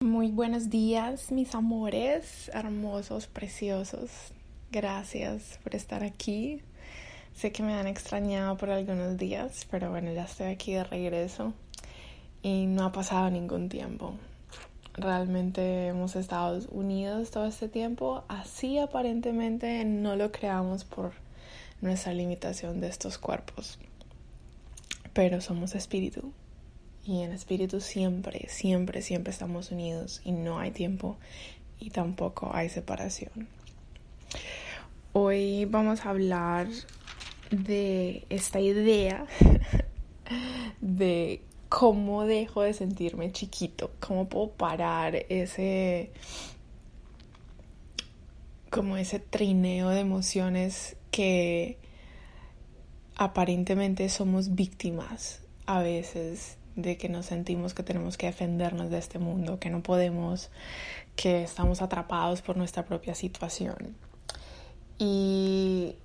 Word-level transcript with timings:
Muy 0.00 0.30
buenos 0.30 0.70
días, 0.70 1.32
mis 1.32 1.56
amores, 1.56 2.52
hermosos, 2.54 3.26
preciosos. 3.26 4.32
Gracias 4.70 5.58
por 5.64 5.74
estar 5.74 6.04
aquí. 6.04 6.62
Sé 7.34 7.50
que 7.50 7.64
me 7.64 7.74
han 7.74 7.88
extrañado 7.88 8.56
por 8.56 8.70
algunos 8.70 9.16
días, 9.16 9.66
pero 9.68 9.90
bueno, 9.90 10.12
ya 10.12 10.22
estoy 10.22 10.46
aquí 10.46 10.72
de 10.72 10.84
regreso 10.84 11.52
y 12.42 12.66
no 12.66 12.84
ha 12.84 12.92
pasado 12.92 13.28
ningún 13.28 13.68
tiempo. 13.68 14.14
Realmente 14.94 15.88
hemos 15.88 16.14
estado 16.14 16.60
unidos 16.70 17.32
todo 17.32 17.46
este 17.46 17.68
tiempo, 17.68 18.22
así 18.28 18.78
aparentemente 18.78 19.84
no 19.84 20.14
lo 20.14 20.30
creamos 20.30 20.84
por 20.84 21.10
nuestra 21.80 22.14
limitación 22.14 22.80
de 22.80 22.86
estos 22.86 23.18
cuerpos. 23.18 23.80
Pero 25.12 25.40
somos 25.40 25.74
espíritu 25.74 26.32
y 27.08 27.22
en 27.22 27.32
espíritu 27.32 27.80
siempre, 27.80 28.48
siempre, 28.50 29.00
siempre 29.00 29.30
estamos 29.30 29.70
unidos 29.70 30.20
y 30.24 30.32
no 30.32 30.58
hay 30.58 30.72
tiempo 30.72 31.16
y 31.80 31.88
tampoco 31.88 32.50
hay 32.52 32.68
separación. 32.68 33.48
Hoy 35.14 35.64
vamos 35.64 36.04
a 36.04 36.10
hablar 36.10 36.68
de 37.50 38.26
esta 38.28 38.60
idea 38.60 39.24
de 40.82 41.40
cómo 41.70 42.26
dejo 42.26 42.60
de 42.60 42.74
sentirme 42.74 43.32
chiquito, 43.32 43.90
cómo 44.00 44.28
puedo 44.28 44.50
parar 44.50 45.16
ese 45.30 46.12
como 48.68 48.98
ese 48.98 49.18
trineo 49.18 49.88
de 49.88 50.00
emociones 50.00 50.98
que 51.10 51.78
aparentemente 53.16 54.10
somos 54.10 54.54
víctimas 54.54 55.40
a 55.64 55.80
veces 55.80 56.57
de 56.78 56.96
que 56.96 57.08
nos 57.08 57.26
sentimos 57.26 57.74
que 57.74 57.82
tenemos 57.82 58.16
que 58.16 58.26
defendernos 58.26 58.88
de 58.88 58.98
este 58.98 59.18
mundo, 59.18 59.58
que 59.58 59.68
no 59.68 59.82
podemos, 59.82 60.48
que 61.16 61.42
estamos 61.42 61.82
atrapados 61.82 62.40
por 62.40 62.56
nuestra 62.56 62.84
propia 62.84 63.16
situación. 63.16 63.96
Y 64.96 65.96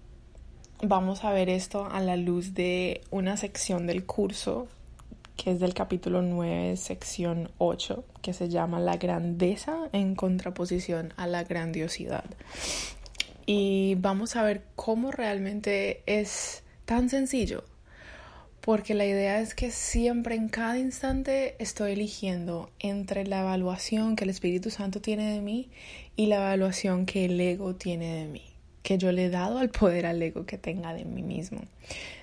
vamos 0.82 1.24
a 1.24 1.32
ver 1.32 1.50
esto 1.50 1.88
a 1.92 2.02
la 2.02 2.18
luz 2.18 2.56
de 2.56 3.02
una 3.12 3.38
sección 3.38 3.86
del 3.86 4.06
curso 4.06 4.68
que 5.38 5.52
es 5.52 5.60
del 5.60 5.74
capítulo 5.74 6.22
9, 6.22 6.78
sección 6.78 7.50
8, 7.58 8.04
que 8.22 8.34
se 8.34 8.50
llama 8.50 8.80
La 8.80 8.98
grandeza 8.98 9.90
en 9.92 10.16
contraposición 10.16 11.14
a 11.18 11.28
la 11.28 11.44
grandiosidad. 11.44 12.26
Y 13.46 13.96
vamos 13.96 14.36
a 14.36 14.44
ver 14.44 14.64
cómo 14.76 15.12
realmente 15.12 16.04
es 16.06 16.64
tan 16.86 17.10
sencillo, 17.10 17.64
porque 18.64 18.94
la 18.94 19.06
idea 19.06 19.42
es 19.42 19.56
que 19.56 19.72
siempre 19.72 20.36
en 20.36 20.48
cada 20.48 20.80
instante 20.80 21.56
estoy 21.60 21.92
eligiendo 21.92 22.70
entre 22.80 23.28
la 23.28 23.42
evaluación 23.42 24.16
que 24.16 24.24
el 24.24 24.30
Espíritu 24.30 24.70
Santo 24.70 25.02
tiene 25.02 25.34
de 25.34 25.42
mí 25.42 25.68
y 26.16 26.28
la 26.28 26.38
evaluación 26.38 27.06
que 27.06 27.26
el 27.26 27.42
ego 27.42 27.76
tiene 27.76 28.16
de 28.16 28.26
mí, 28.26 28.46
que 28.82 28.98
yo 28.98 29.12
le 29.12 29.26
he 29.26 29.30
dado 29.30 29.58
al 29.58 29.70
poder 29.70 30.06
al 30.06 30.22
ego 30.22 30.46
que 30.46 30.58
tenga 30.58 30.94
de 30.94 31.04
mí 31.04 31.24
mismo. 31.24 31.60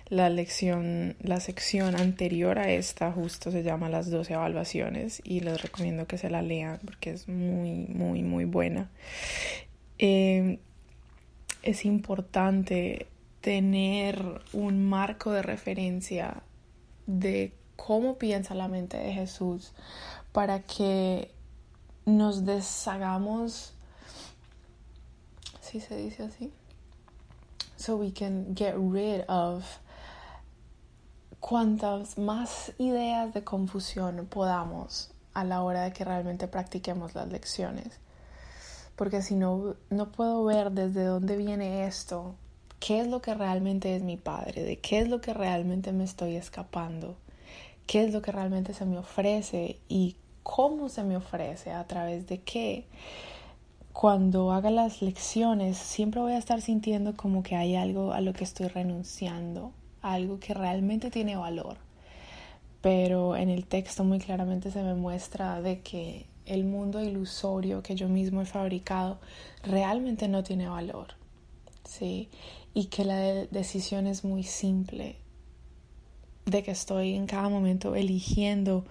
La 0.09 0.31
lección, 0.31 1.15
la 1.23 1.41
sección 1.41 1.95
anterior 1.95 2.59
a 2.59 2.73
esta 2.73 3.13
justo 3.13 3.51
se 3.51 3.63
llama 3.63 3.91
las 3.91 4.11
12 4.11 4.33
evaluaciones 4.33 5.21
y 5.23 5.41
les 5.41 5.61
recomiendo 5.61 6.07
que 6.07 6.17
se 6.17 6.31
la 6.31 6.41
lean 6.41 6.81
porque 6.87 7.11
es 7.11 7.29
muy, 7.29 7.85
muy, 7.89 8.23
muy 8.23 8.47
buena. 8.47 8.91
Eh, 9.99 10.59
es 11.63 11.85
importante 11.85 13.09
tener 13.41 14.43
un 14.53 14.89
marco 14.89 15.33
de 15.33 15.43
referencia 15.43 16.43
de 17.07 17.55
cómo 17.77 18.19
piensa 18.19 18.55
la 18.55 18.69
mente 18.69 18.99
de 18.99 19.13
Jesús 19.13 19.73
para 20.33 20.61
que 20.61 21.33
nos 22.05 22.45
deshagamos, 22.45 23.73
si 25.61 25.81
se 25.81 25.97
dice 25.97 26.25
así, 26.25 26.53
so 27.77 27.97
we 27.97 28.13
can 28.13 28.55
get 28.55 28.75
rid 28.77 29.23
of 29.29 29.65
cuantas 31.41 32.19
más 32.19 32.73
ideas 32.79 33.33
de 33.33 33.43
confusión 33.43 34.27
podamos 34.27 35.11
a 35.33 35.45
la 35.45 35.63
hora 35.63 35.83
de 35.83 35.93
que 35.93 36.05
realmente 36.05 36.49
practiquemos 36.49 37.15
las 37.15 37.29
lecciones. 37.29 37.99
Porque 38.97 39.23
si 39.23 39.35
no, 39.35 39.77
no 39.89 40.13
puedo 40.13 40.45
ver 40.45 40.73
desde 40.73 41.05
dónde 41.05 41.37
viene 41.37 41.87
esto, 41.87 42.35
qué 42.81 43.01
es 43.01 43.07
lo 43.07 43.21
que 43.23 43.35
realmente 43.35 43.95
es 43.95 44.03
mi 44.03 44.17
padre, 44.17 44.63
de 44.63 44.79
qué 44.79 44.99
es 45.01 45.09
lo 45.09 45.21
que 45.21 45.35
realmente 45.35 45.93
me 45.93 46.05
estoy 46.05 46.35
escapando, 46.35 47.15
qué 47.87 48.05
es 48.05 48.13
lo 48.13 48.23
que 48.23 48.33
realmente 48.33 48.75
se 48.75 48.87
me 48.87 48.99
ofrece 48.99 49.79
y 49.89 50.17
cómo 50.43 50.89
se 50.89 51.05
me 51.05 51.17
ofrece, 51.17 51.73
a 51.73 51.87
través 51.87 52.27
de 52.27 52.39
qué. 52.41 52.87
Cuando 53.93 54.53
haga 54.53 54.71
las 54.71 55.03
lecciones, 55.03 55.77
siempre 55.77 56.21
voy 56.21 56.33
a 56.33 56.39
estar 56.39 56.63
sintiendo 56.63 57.17
como 57.17 57.43
que 57.43 57.55
hay 57.55 57.77
algo 57.77 58.13
a 58.13 58.21
lo 58.21 58.33
que 58.33 58.45
estoy 58.45 58.69
renunciando, 58.69 59.73
algo 60.01 60.41
que 60.41 60.55
realmente 60.55 61.11
tiene 61.11 61.37
valor. 61.37 61.77
Pero 62.81 63.37
en 63.37 63.51
el 63.51 63.67
texto 63.67 64.05
muy 64.05 64.21
claramente 64.21 64.71
se 64.71 64.83
me 64.83 64.95
muestra 64.95 65.61
de 65.61 65.81
que 65.81 66.27
el 66.47 66.65
mundo 66.65 67.03
ilusorio 67.03 67.83
que 67.83 67.95
yo 67.95 68.09
mismo 68.09 68.41
he 68.41 68.47
fabricado 68.47 69.19
realmente 69.63 70.29
no 70.29 70.43
tiene 70.43 70.69
valor. 70.69 71.20
¿Sí? 71.91 72.29
Y 72.73 72.87
que 72.87 73.05
la 73.05 73.19
decisión 73.19 74.07
es 74.07 74.25
muy 74.25 74.45
simple, 74.45 75.17
de 76.47 76.63
que 76.63 76.71
estoy 76.71 77.15
en 77.15 77.27
cada 77.27 77.49
momento 77.49 77.97
eligiendo 77.97 78.85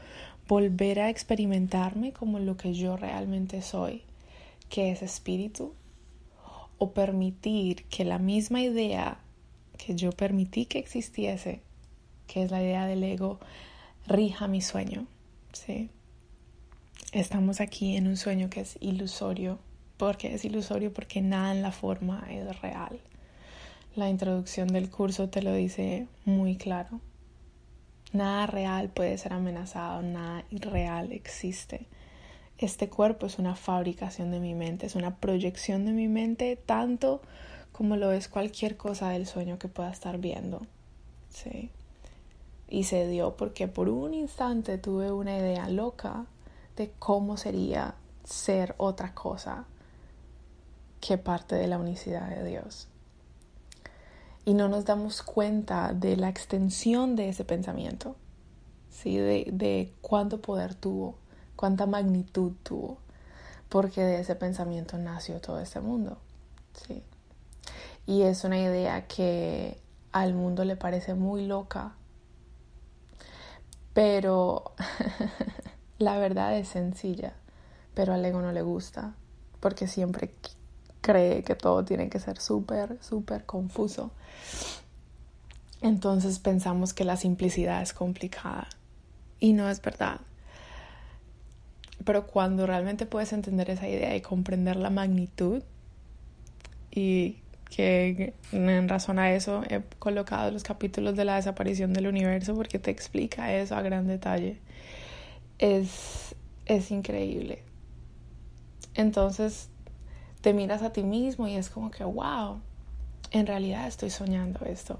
volver 0.47 0.99
a 0.99 1.09
experimentarme 1.09 2.11
como 2.11 2.39
lo 2.39 2.57
que 2.57 2.73
yo 2.73 2.97
realmente 2.97 3.61
soy, 3.61 4.03
que 4.69 4.91
es 4.91 5.01
espíritu, 5.01 5.73
o 6.77 6.91
permitir 6.91 7.85
que 7.85 8.03
la 8.03 8.19
misma 8.19 8.61
idea 8.61 9.19
que 9.77 9.95
yo 9.95 10.11
permití 10.11 10.65
que 10.65 10.79
existiese, 10.79 11.61
que 12.27 12.43
es 12.43 12.51
la 12.51 12.61
idea 12.61 12.85
del 12.85 13.03
ego, 13.03 13.39
rija 14.07 14.47
mi 14.47 14.61
sueño. 14.61 15.07
¿sí? 15.53 15.89
Estamos 17.13 17.61
aquí 17.61 17.95
en 17.95 18.07
un 18.07 18.17
sueño 18.17 18.49
que 18.49 18.61
es 18.61 18.77
ilusorio. 18.81 19.57
¿Por 19.99 20.15
qué 20.15 20.33
es 20.33 20.45
ilusorio? 20.45 20.93
Porque 20.93 21.19
nada 21.19 21.51
en 21.51 21.61
la 21.61 21.73
forma 21.73 22.25
es 22.29 22.61
real. 22.61 23.01
La 23.97 24.07
introducción 24.07 24.69
del 24.69 24.89
curso 24.89 25.27
te 25.27 25.41
lo 25.41 25.53
dice 25.53 26.07
muy 26.23 26.55
claro. 26.55 27.01
Nada 28.13 28.47
real 28.47 28.87
puede 28.87 29.17
ser 29.17 29.33
amenazado, 29.33 30.01
nada 30.01 30.45
irreal 30.51 31.11
existe. 31.11 31.85
Este 32.57 32.87
cuerpo 32.87 33.25
es 33.25 33.39
una 33.39 33.55
fabricación 33.55 34.31
de 34.31 34.39
mi 34.39 34.55
mente, 34.55 34.85
es 34.85 34.95
una 34.95 35.17
proyección 35.17 35.83
de 35.83 35.91
mi 35.91 36.07
mente 36.07 36.55
tanto 36.55 37.21
como 37.73 37.97
lo 37.97 38.13
es 38.13 38.29
cualquier 38.29 38.77
cosa 38.77 39.09
del 39.09 39.27
sueño 39.27 39.59
que 39.59 39.67
pueda 39.67 39.91
estar 39.91 40.17
viendo. 40.17 40.65
Sí. 41.27 41.71
Y 42.69 42.85
se 42.85 43.05
dio 43.05 43.35
porque 43.35 43.67
por 43.67 43.89
un 43.89 44.13
instante 44.13 44.77
tuve 44.77 45.11
una 45.11 45.37
idea 45.37 45.67
loca 45.67 46.25
de 46.77 46.89
cómo 46.99 47.35
sería 47.35 47.95
ser 48.23 48.75
otra 48.77 49.13
cosa 49.13 49.65
que 50.99 51.17
parte 51.17 51.55
de 51.55 51.67
la 51.67 51.77
unicidad 51.77 52.29
de 52.29 52.43
Dios. 52.43 52.87
Y 54.45 54.53
no 54.53 54.67
nos 54.67 54.85
damos 54.85 55.21
cuenta 55.21 55.93
de 55.93 56.17
la 56.17 56.29
extensión 56.29 57.15
de 57.15 57.29
ese 57.29 57.45
pensamiento, 57.45 58.15
¿sí? 58.89 59.17
de, 59.17 59.47
de 59.51 59.93
cuánto 60.01 60.41
poder 60.41 60.75
tuvo, 60.75 61.15
cuánta 61.55 61.85
magnitud 61.85 62.53
tuvo, 62.63 62.97
porque 63.69 64.01
de 64.01 64.19
ese 64.19 64.35
pensamiento 64.35 64.97
nació 64.97 65.39
todo 65.39 65.59
este 65.59 65.79
mundo. 65.79 66.17
¿sí? 66.87 67.03
y 68.09 68.23
es 68.23 68.43
una 68.43 68.57
idea 68.57 69.05
que 69.05 69.79
al 70.11 70.33
mundo 70.33 70.65
le 70.65 70.75
parece 70.75 71.13
muy 71.13 71.45
loca, 71.45 71.93
pero 73.93 74.73
la 75.99 76.17
verdad 76.17 76.57
es 76.57 76.69
sencilla, 76.69 77.33
pero 77.93 78.13
al 78.13 78.25
ego 78.25 78.41
no 78.41 78.51
le 78.51 78.63
gusta, 78.63 79.13
porque 79.59 79.87
siempre 79.87 80.33
cree 81.01 81.43
que 81.43 81.55
todo 81.55 81.83
tiene 81.85 82.09
que 82.09 82.19
ser 82.19 82.39
súper, 82.39 82.97
súper 83.01 83.45
confuso. 83.45 84.11
Entonces 85.81 86.39
pensamos 86.39 86.93
que 86.93 87.05
la 87.05 87.17
simplicidad 87.17 87.81
es 87.81 87.93
complicada 87.93 88.67
y 89.39 89.53
no 89.53 89.69
es 89.69 89.81
verdad. 89.81 90.19
Pero 92.03 92.27
cuando 92.27 92.65
realmente 92.65 93.05
puedes 93.05 93.33
entender 93.33 93.69
esa 93.69 93.87
idea 93.87 94.15
y 94.15 94.21
comprender 94.21 94.75
la 94.75 94.89
magnitud 94.89 95.63
y 96.91 97.37
que 97.69 98.33
en 98.51 98.89
razón 98.89 99.19
a 99.19 99.31
eso 99.33 99.63
he 99.69 99.81
colocado 99.99 100.49
los 100.51 100.63
capítulos 100.63 101.15
de 101.15 101.23
la 101.23 101.35
desaparición 101.35 101.93
del 101.93 102.07
universo 102.07 102.55
porque 102.55 102.79
te 102.79 102.89
explica 102.89 103.53
eso 103.53 103.75
a 103.75 103.81
gran 103.81 104.07
detalle. 104.07 104.59
Es, 105.59 106.35
es 106.65 106.91
increíble. 106.91 107.63
Entonces 108.95 109.68
te 110.41 110.53
miras 110.53 110.81
a 110.81 110.91
ti 110.91 111.03
mismo 111.03 111.47
y 111.47 111.55
es 111.55 111.69
como 111.69 111.91
que, 111.91 112.03
wow, 112.03 112.59
en 113.31 113.47
realidad 113.47 113.87
estoy 113.87 114.09
soñando 114.09 114.65
esto. 114.65 114.99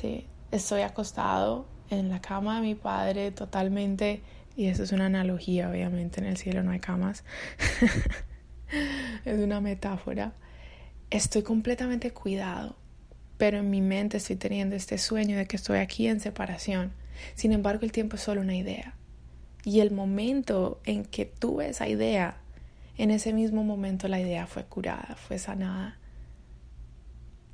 Sí, 0.00 0.26
estoy 0.50 0.82
acostado 0.82 1.66
en 1.90 2.08
la 2.08 2.20
cama 2.20 2.56
de 2.56 2.62
mi 2.62 2.74
padre 2.74 3.30
totalmente, 3.30 4.22
y 4.56 4.66
eso 4.66 4.82
es 4.82 4.92
una 4.92 5.06
analogía, 5.06 5.68
obviamente, 5.70 6.20
en 6.20 6.26
el 6.26 6.36
cielo 6.36 6.62
no 6.62 6.70
hay 6.70 6.80
camas, 6.80 7.24
es 9.24 9.38
una 9.38 9.60
metáfora. 9.60 10.32
Estoy 11.10 11.42
completamente 11.42 12.10
cuidado, 12.12 12.76
pero 13.36 13.58
en 13.58 13.70
mi 13.70 13.80
mente 13.82 14.16
estoy 14.16 14.36
teniendo 14.36 14.76
este 14.76 14.96
sueño 14.98 15.36
de 15.36 15.46
que 15.46 15.56
estoy 15.56 15.78
aquí 15.78 16.06
en 16.06 16.20
separación. 16.20 16.92
Sin 17.34 17.52
embargo, 17.52 17.84
el 17.84 17.92
tiempo 17.92 18.16
es 18.16 18.22
solo 18.22 18.40
una 18.40 18.56
idea. 18.56 18.94
Y 19.64 19.80
el 19.80 19.90
momento 19.90 20.80
en 20.84 21.04
que 21.04 21.26
tuve 21.26 21.68
esa 21.68 21.88
idea, 21.88 22.36
en 22.98 23.10
ese 23.10 23.32
mismo 23.32 23.64
momento 23.64 24.08
la 24.08 24.20
idea 24.20 24.46
fue 24.46 24.64
curada, 24.64 25.16
fue 25.16 25.38
sanada. 25.38 25.98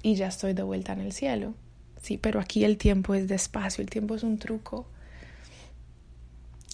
Y 0.03 0.15
ya 0.15 0.29
estoy 0.29 0.53
de 0.53 0.63
vuelta 0.63 0.93
en 0.93 1.01
el 1.01 1.13
cielo. 1.13 1.55
Sí, 2.01 2.19
pero 2.19 2.41
aquí 2.41 2.65
el 2.65 2.77
tiempo 2.77 3.15
es 3.15 3.29
despacio, 3.29 3.83
el 3.83 3.91
tiempo 3.91 4.15
es 4.15 4.23
un 4.23 4.39
truco. 4.39 4.87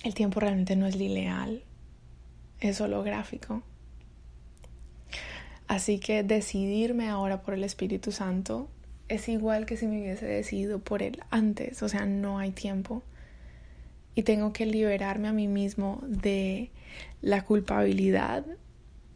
El 0.03 0.15
tiempo 0.15 0.41
realmente 0.41 0.77
no 0.77 0.87
es 0.87 0.97
lineal, 0.97 1.63
es 2.61 2.81
holográfico. 2.81 3.63
Así 5.67 5.99
que 5.99 6.23
decidirme 6.23 7.09
ahora 7.09 7.41
por 7.41 7.55
el 7.55 7.65
Espíritu 7.65 8.13
Santo 8.13 8.69
es 9.09 9.29
igual 9.29 9.65
que 9.65 9.77
si 9.77 9.87
me 9.87 10.01
hubiese 10.01 10.27
decidido 10.27 10.79
por 10.79 11.03
él 11.03 11.23
antes, 11.31 11.83
o 11.83 11.89
sea, 11.89 12.05
no 12.07 12.39
hay 12.39 12.51
tiempo. 12.51 13.03
Y 14.15 14.23
tengo 14.23 14.53
que 14.53 14.67
liberarme 14.67 15.29
a 15.29 15.33
mí 15.33 15.49
mismo 15.49 16.01
de 16.07 16.71
la 17.21 17.45
culpabilidad 17.45 18.45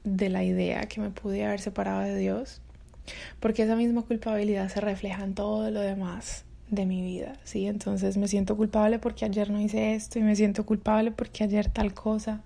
de 0.04 0.28
la 0.28 0.42
idea 0.42 0.86
que 0.86 1.00
me 1.00 1.10
pude 1.10 1.44
haber 1.44 1.60
separado 1.60 2.00
de 2.00 2.16
Dios 2.16 2.60
porque 3.40 3.62
esa 3.62 3.76
misma 3.76 4.02
culpabilidad 4.02 4.68
se 4.68 4.80
refleja 4.80 5.24
en 5.24 5.34
todo 5.34 5.70
lo 5.70 5.80
demás 5.80 6.44
de 6.70 6.84
mi 6.84 7.02
vida, 7.02 7.34
¿sí? 7.44 7.66
Entonces 7.66 8.16
me 8.16 8.28
siento 8.28 8.56
culpable 8.56 8.98
porque 8.98 9.24
ayer 9.24 9.50
no 9.50 9.60
hice 9.60 9.94
esto 9.94 10.18
y 10.18 10.22
me 10.22 10.36
siento 10.36 10.66
culpable 10.66 11.10
porque 11.10 11.44
ayer 11.44 11.70
tal 11.70 11.94
cosa 11.94 12.42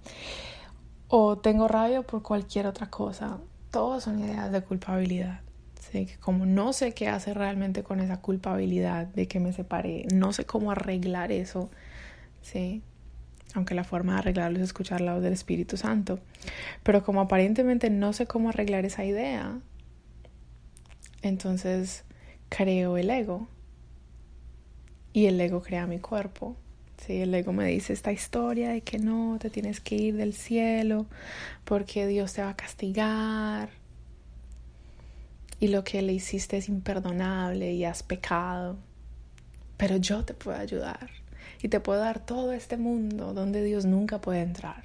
o 1.09 1.39
tengo 1.39 1.69
rabia 1.69 2.03
por 2.03 2.23
cualquier 2.23 2.67
otra 2.67 2.89
cosa. 2.89 3.39
Todos 3.71 4.05
son 4.05 4.21
ideas 4.21 4.53
de 4.53 4.63
culpabilidad. 4.63 5.41
¿sí? 5.81 6.07
Que 6.07 6.17
como 6.19 6.47
no 6.47 6.73
sé 6.73 6.95
qué 6.95 7.09
hacer 7.09 7.37
realmente 7.37 7.83
con 7.83 8.01
esa 8.01 8.21
culpabilidad 8.21 9.07
de 9.07 9.27
que 9.27 9.41
me 9.41 9.53
separé, 9.53 10.07
no 10.15 10.33
sé 10.33 10.45
cómo 10.45 10.71
arreglar 10.71 11.33
eso, 11.33 11.71
¿sí? 12.43 12.83
Aunque 13.55 13.75
la 13.75 13.85
forma 13.85 14.15
de 14.15 14.19
arreglarlo 14.21 14.59
es 14.59 14.65
escuchar 14.65 15.01
la 15.01 15.15
voz 15.15 15.23
del 15.23 15.33
Espíritu 15.33 15.77
Santo. 15.77 16.21
Pero 16.83 17.05
como 17.05 17.21
aparentemente 17.21 17.91
no 17.91 18.13
sé 18.13 18.27
cómo 18.27 18.49
arreglar 18.49 18.85
esa 18.85 19.05
idea, 19.05 19.59
entonces 21.23 22.05
creo 22.49 22.97
el 22.97 23.11
ego 23.11 23.49
y 25.13 25.27
el 25.27 25.41
ego 25.41 25.63
crea 25.63 25.87
mi 25.87 25.99
cuerpo. 25.99 26.57
Sí, 27.07 27.21
el 27.21 27.35
ego 27.35 27.53
me 27.53 27.67
dice 27.67 27.93
esta 27.93 28.13
historia 28.13 28.71
de 28.71 28.83
que 28.83 28.99
no, 28.99 29.37
te 29.41 29.51
tienes 29.51 29.81
que 29.81 29.97
ir 29.97 30.17
del 30.17 30.35
cielo 30.35 31.07
porque 31.65 32.07
Dios 32.07 32.33
te 32.33 32.43
va 32.43 32.51
a 32.51 32.57
castigar 32.57 33.71
y 35.59 35.69
lo 35.69 35.85
que 35.85 36.01
le 36.03 36.13
hiciste 36.13 36.57
es 36.57 36.69
imperdonable 36.69 37.73
y 37.73 37.85
has 37.85 38.03
pecado. 38.03 38.79
Pero 39.77 39.97
yo 39.97 40.25
te 40.25 40.35
puedo 40.35 40.57
ayudar 40.59 41.22
y 41.63 41.69
te 41.69 41.81
puedo 41.81 42.01
dar 42.01 42.19
todo 42.19 42.53
este 42.53 42.77
mundo 42.77 43.33
donde 43.33 43.63
Dios 43.63 43.87
nunca 43.87 44.21
puede 44.21 44.43
entrar. 44.43 44.83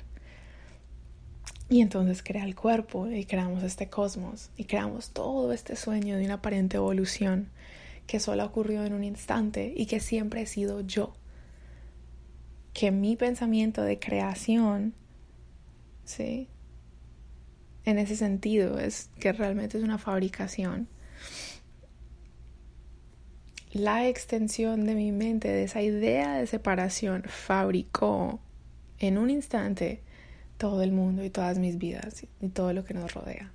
Y 1.70 1.82
entonces 1.82 2.24
crea 2.24 2.46
el 2.46 2.56
cuerpo 2.56 3.08
y 3.08 3.26
creamos 3.26 3.64
este 3.64 3.90
cosmos 3.90 4.52
y 4.56 4.66
creamos 4.66 5.10
todo 5.10 5.52
este 5.52 5.76
sueño 5.76 6.16
de 6.16 6.24
una 6.24 6.36
aparente 6.36 6.78
evolución 6.78 7.50
que 8.06 8.22
solo 8.22 8.46
ocurrió 8.46 8.86
en 8.86 8.94
un 8.94 9.04
instante 9.04 9.74
y 9.76 9.86
que 9.86 10.00
siempre 10.00 10.42
he 10.42 10.46
sido 10.46 10.80
yo. 10.82 11.14
Que 12.74 12.92
mi 12.92 13.18
pensamiento 13.18 13.82
de 13.82 14.00
creación, 14.00 14.94
¿sí? 16.06 16.48
En 17.84 17.98
ese 17.98 18.16
sentido 18.16 18.80
es 18.80 19.10
que 19.20 19.34
realmente 19.34 19.78
es 19.78 19.84
una 19.84 19.98
fabricación. 19.98 20.88
La 23.74 24.08
extensión 24.08 24.86
de 24.86 24.96
mi 24.96 25.12
mente, 25.12 25.50
de 25.50 25.64
esa 25.64 25.82
idea 25.82 26.38
de 26.38 26.48
separación, 26.48 27.24
fabricó 27.28 28.40
en 29.00 29.18
un 29.18 29.30
instante 29.30 30.02
todo 30.58 30.82
el 30.82 30.92
mundo 30.92 31.24
y 31.24 31.30
todas 31.30 31.60
mis 31.60 31.78
vidas 31.78 32.26
y 32.42 32.48
todo 32.48 32.72
lo 32.74 32.86
que 32.86 32.94
nos 32.94 33.14
rodea. 33.14 33.52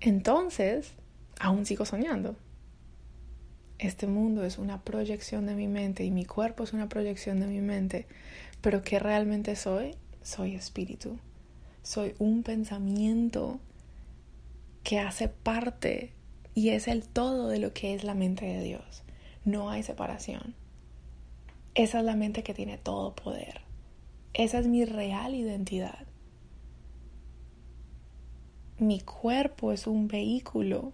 Entonces, 0.00 0.92
aún 1.38 1.66
sigo 1.66 1.84
soñando. 1.84 2.36
Este 3.78 4.08
mundo 4.08 4.44
es 4.44 4.58
una 4.58 4.82
proyección 4.82 5.46
de 5.46 5.54
mi 5.54 5.68
mente 5.68 6.04
y 6.04 6.10
mi 6.10 6.24
cuerpo 6.24 6.64
es 6.64 6.72
una 6.72 6.88
proyección 6.88 7.38
de 7.38 7.46
mi 7.46 7.60
mente. 7.60 8.06
Pero 8.60 8.82
¿qué 8.82 8.98
realmente 8.98 9.54
soy? 9.54 9.94
Soy 10.22 10.56
espíritu. 10.56 11.18
Soy 11.82 12.14
un 12.18 12.42
pensamiento 12.42 13.60
que 14.82 14.98
hace 14.98 15.28
parte 15.28 16.12
y 16.58 16.70
es 16.70 16.88
el 16.88 17.06
todo 17.06 17.46
de 17.46 17.60
lo 17.60 17.72
que 17.72 17.94
es 17.94 18.02
la 18.02 18.14
mente 18.14 18.44
de 18.44 18.60
Dios. 18.60 19.04
No 19.44 19.70
hay 19.70 19.84
separación. 19.84 20.56
Esa 21.76 22.00
es 22.00 22.04
la 22.04 22.16
mente 22.16 22.42
que 22.42 22.52
tiene 22.52 22.78
todo 22.78 23.14
poder. 23.14 23.60
Esa 24.34 24.58
es 24.58 24.66
mi 24.66 24.84
real 24.84 25.36
identidad. 25.36 26.04
Mi 28.76 29.00
cuerpo 29.00 29.70
es 29.70 29.86
un 29.86 30.08
vehículo 30.08 30.92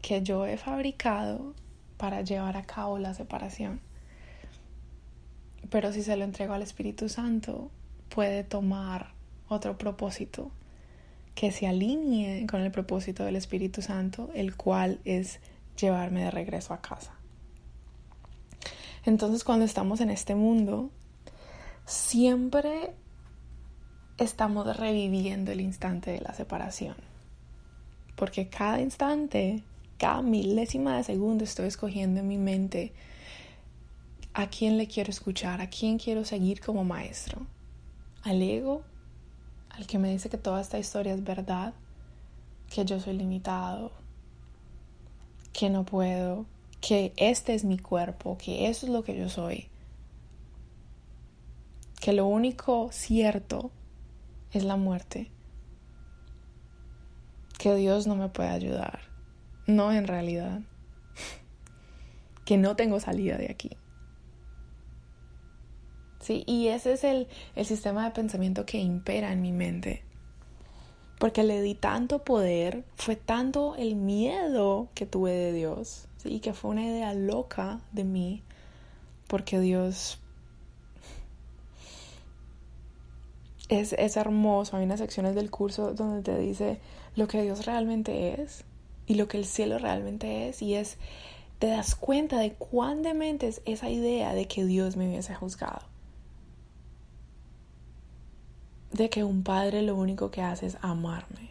que 0.00 0.22
yo 0.22 0.46
he 0.46 0.56
fabricado 0.56 1.52
para 1.96 2.22
llevar 2.22 2.56
a 2.56 2.64
cabo 2.64 2.98
la 2.98 3.12
separación. 3.12 3.80
Pero 5.68 5.92
si 5.92 6.04
se 6.04 6.16
lo 6.16 6.22
entrego 6.22 6.54
al 6.54 6.62
Espíritu 6.62 7.08
Santo, 7.08 7.72
puede 8.08 8.44
tomar 8.44 9.14
otro 9.48 9.76
propósito 9.76 10.52
que 11.38 11.52
se 11.52 11.68
alinee 11.68 12.48
con 12.48 12.62
el 12.62 12.72
propósito 12.72 13.22
del 13.22 13.36
Espíritu 13.36 13.80
Santo, 13.80 14.28
el 14.34 14.56
cual 14.56 14.98
es 15.04 15.38
llevarme 15.80 16.24
de 16.24 16.32
regreso 16.32 16.74
a 16.74 16.82
casa. 16.82 17.14
Entonces 19.04 19.44
cuando 19.44 19.64
estamos 19.64 20.00
en 20.00 20.10
este 20.10 20.34
mundo, 20.34 20.90
siempre 21.86 22.92
estamos 24.16 24.76
reviviendo 24.76 25.52
el 25.52 25.60
instante 25.60 26.10
de 26.10 26.20
la 26.20 26.34
separación. 26.34 26.96
Porque 28.16 28.48
cada 28.48 28.80
instante, 28.80 29.62
cada 29.96 30.22
milésima 30.22 30.96
de 30.96 31.04
segundo 31.04 31.44
estoy 31.44 31.68
escogiendo 31.68 32.18
en 32.18 32.26
mi 32.26 32.38
mente 32.38 32.92
a 34.34 34.50
quién 34.50 34.76
le 34.76 34.88
quiero 34.88 35.10
escuchar, 35.10 35.60
a 35.60 35.70
quién 35.70 35.98
quiero 35.98 36.24
seguir 36.24 36.60
como 36.60 36.82
maestro. 36.82 37.46
Al 38.24 38.42
ego, 38.42 38.82
al 39.78 39.86
que 39.86 39.98
me 39.98 40.10
dice 40.10 40.28
que 40.28 40.38
toda 40.38 40.60
esta 40.60 40.78
historia 40.78 41.14
es 41.14 41.22
verdad, 41.22 41.72
que 42.68 42.84
yo 42.84 42.98
soy 42.98 43.16
limitado, 43.16 43.92
que 45.52 45.70
no 45.70 45.84
puedo, 45.84 46.46
que 46.80 47.12
este 47.16 47.54
es 47.54 47.64
mi 47.64 47.78
cuerpo, 47.78 48.36
que 48.38 48.68
eso 48.68 48.86
es 48.86 48.92
lo 48.92 49.04
que 49.04 49.16
yo 49.16 49.28
soy, 49.28 49.68
que 52.00 52.12
lo 52.12 52.26
único 52.26 52.88
cierto 52.90 53.70
es 54.50 54.64
la 54.64 54.74
muerte, 54.74 55.30
que 57.56 57.76
Dios 57.76 58.08
no 58.08 58.16
me 58.16 58.28
puede 58.28 58.48
ayudar, 58.48 59.02
no 59.68 59.92
en 59.92 60.08
realidad, 60.08 60.60
que 62.44 62.56
no 62.56 62.74
tengo 62.74 62.98
salida 62.98 63.36
de 63.36 63.48
aquí. 63.48 63.76
Y 66.46 66.68
ese 66.68 66.92
es 66.92 67.04
el, 67.04 67.28
el 67.56 67.66
sistema 67.66 68.04
de 68.04 68.10
pensamiento 68.12 68.66
que 68.66 68.78
impera 68.78 69.32
en 69.32 69.42
mi 69.42 69.52
mente 69.52 70.02
porque 71.18 71.42
le 71.42 71.60
di 71.62 71.74
tanto 71.74 72.20
poder, 72.20 72.84
fue 72.94 73.16
tanto 73.16 73.74
el 73.74 73.96
miedo 73.96 74.88
que 74.94 75.04
tuve 75.04 75.32
de 75.32 75.52
Dios, 75.52 76.06
y 76.24 76.40
que 76.40 76.52
fue 76.52 76.70
una 76.70 76.84
idea 76.84 77.12
loca 77.14 77.80
de 77.92 78.04
mí, 78.04 78.42
porque 79.26 79.60
Dios 79.60 80.20
es, 83.68 83.92
es 83.92 84.16
hermoso. 84.16 84.76
Hay 84.76 84.84
unas 84.84 85.00
secciones 85.00 85.34
del 85.34 85.50
curso 85.50 85.92
donde 85.94 86.22
te 86.22 86.38
dice 86.38 86.78
lo 87.14 87.28
que 87.28 87.42
Dios 87.42 87.66
realmente 87.66 88.40
es 88.40 88.64
y 89.06 89.14
lo 89.14 89.28
que 89.28 89.38
el 89.38 89.44
cielo 89.44 89.78
realmente 89.78 90.48
es, 90.48 90.62
y 90.62 90.74
es 90.74 90.98
te 91.58 91.66
das 91.66 91.96
cuenta 91.96 92.38
de 92.38 92.52
cuán 92.52 93.02
demente 93.02 93.48
es 93.48 93.62
esa 93.64 93.90
idea 93.90 94.32
de 94.32 94.46
que 94.46 94.64
Dios 94.64 94.96
me 94.96 95.08
hubiese 95.08 95.34
juzgado. 95.34 95.87
De 98.92 99.10
que 99.10 99.24
un 99.24 99.42
padre 99.42 99.82
lo 99.82 99.96
único 99.96 100.30
que 100.30 100.42
hace 100.42 100.66
es 100.66 100.78
amarme. 100.80 101.50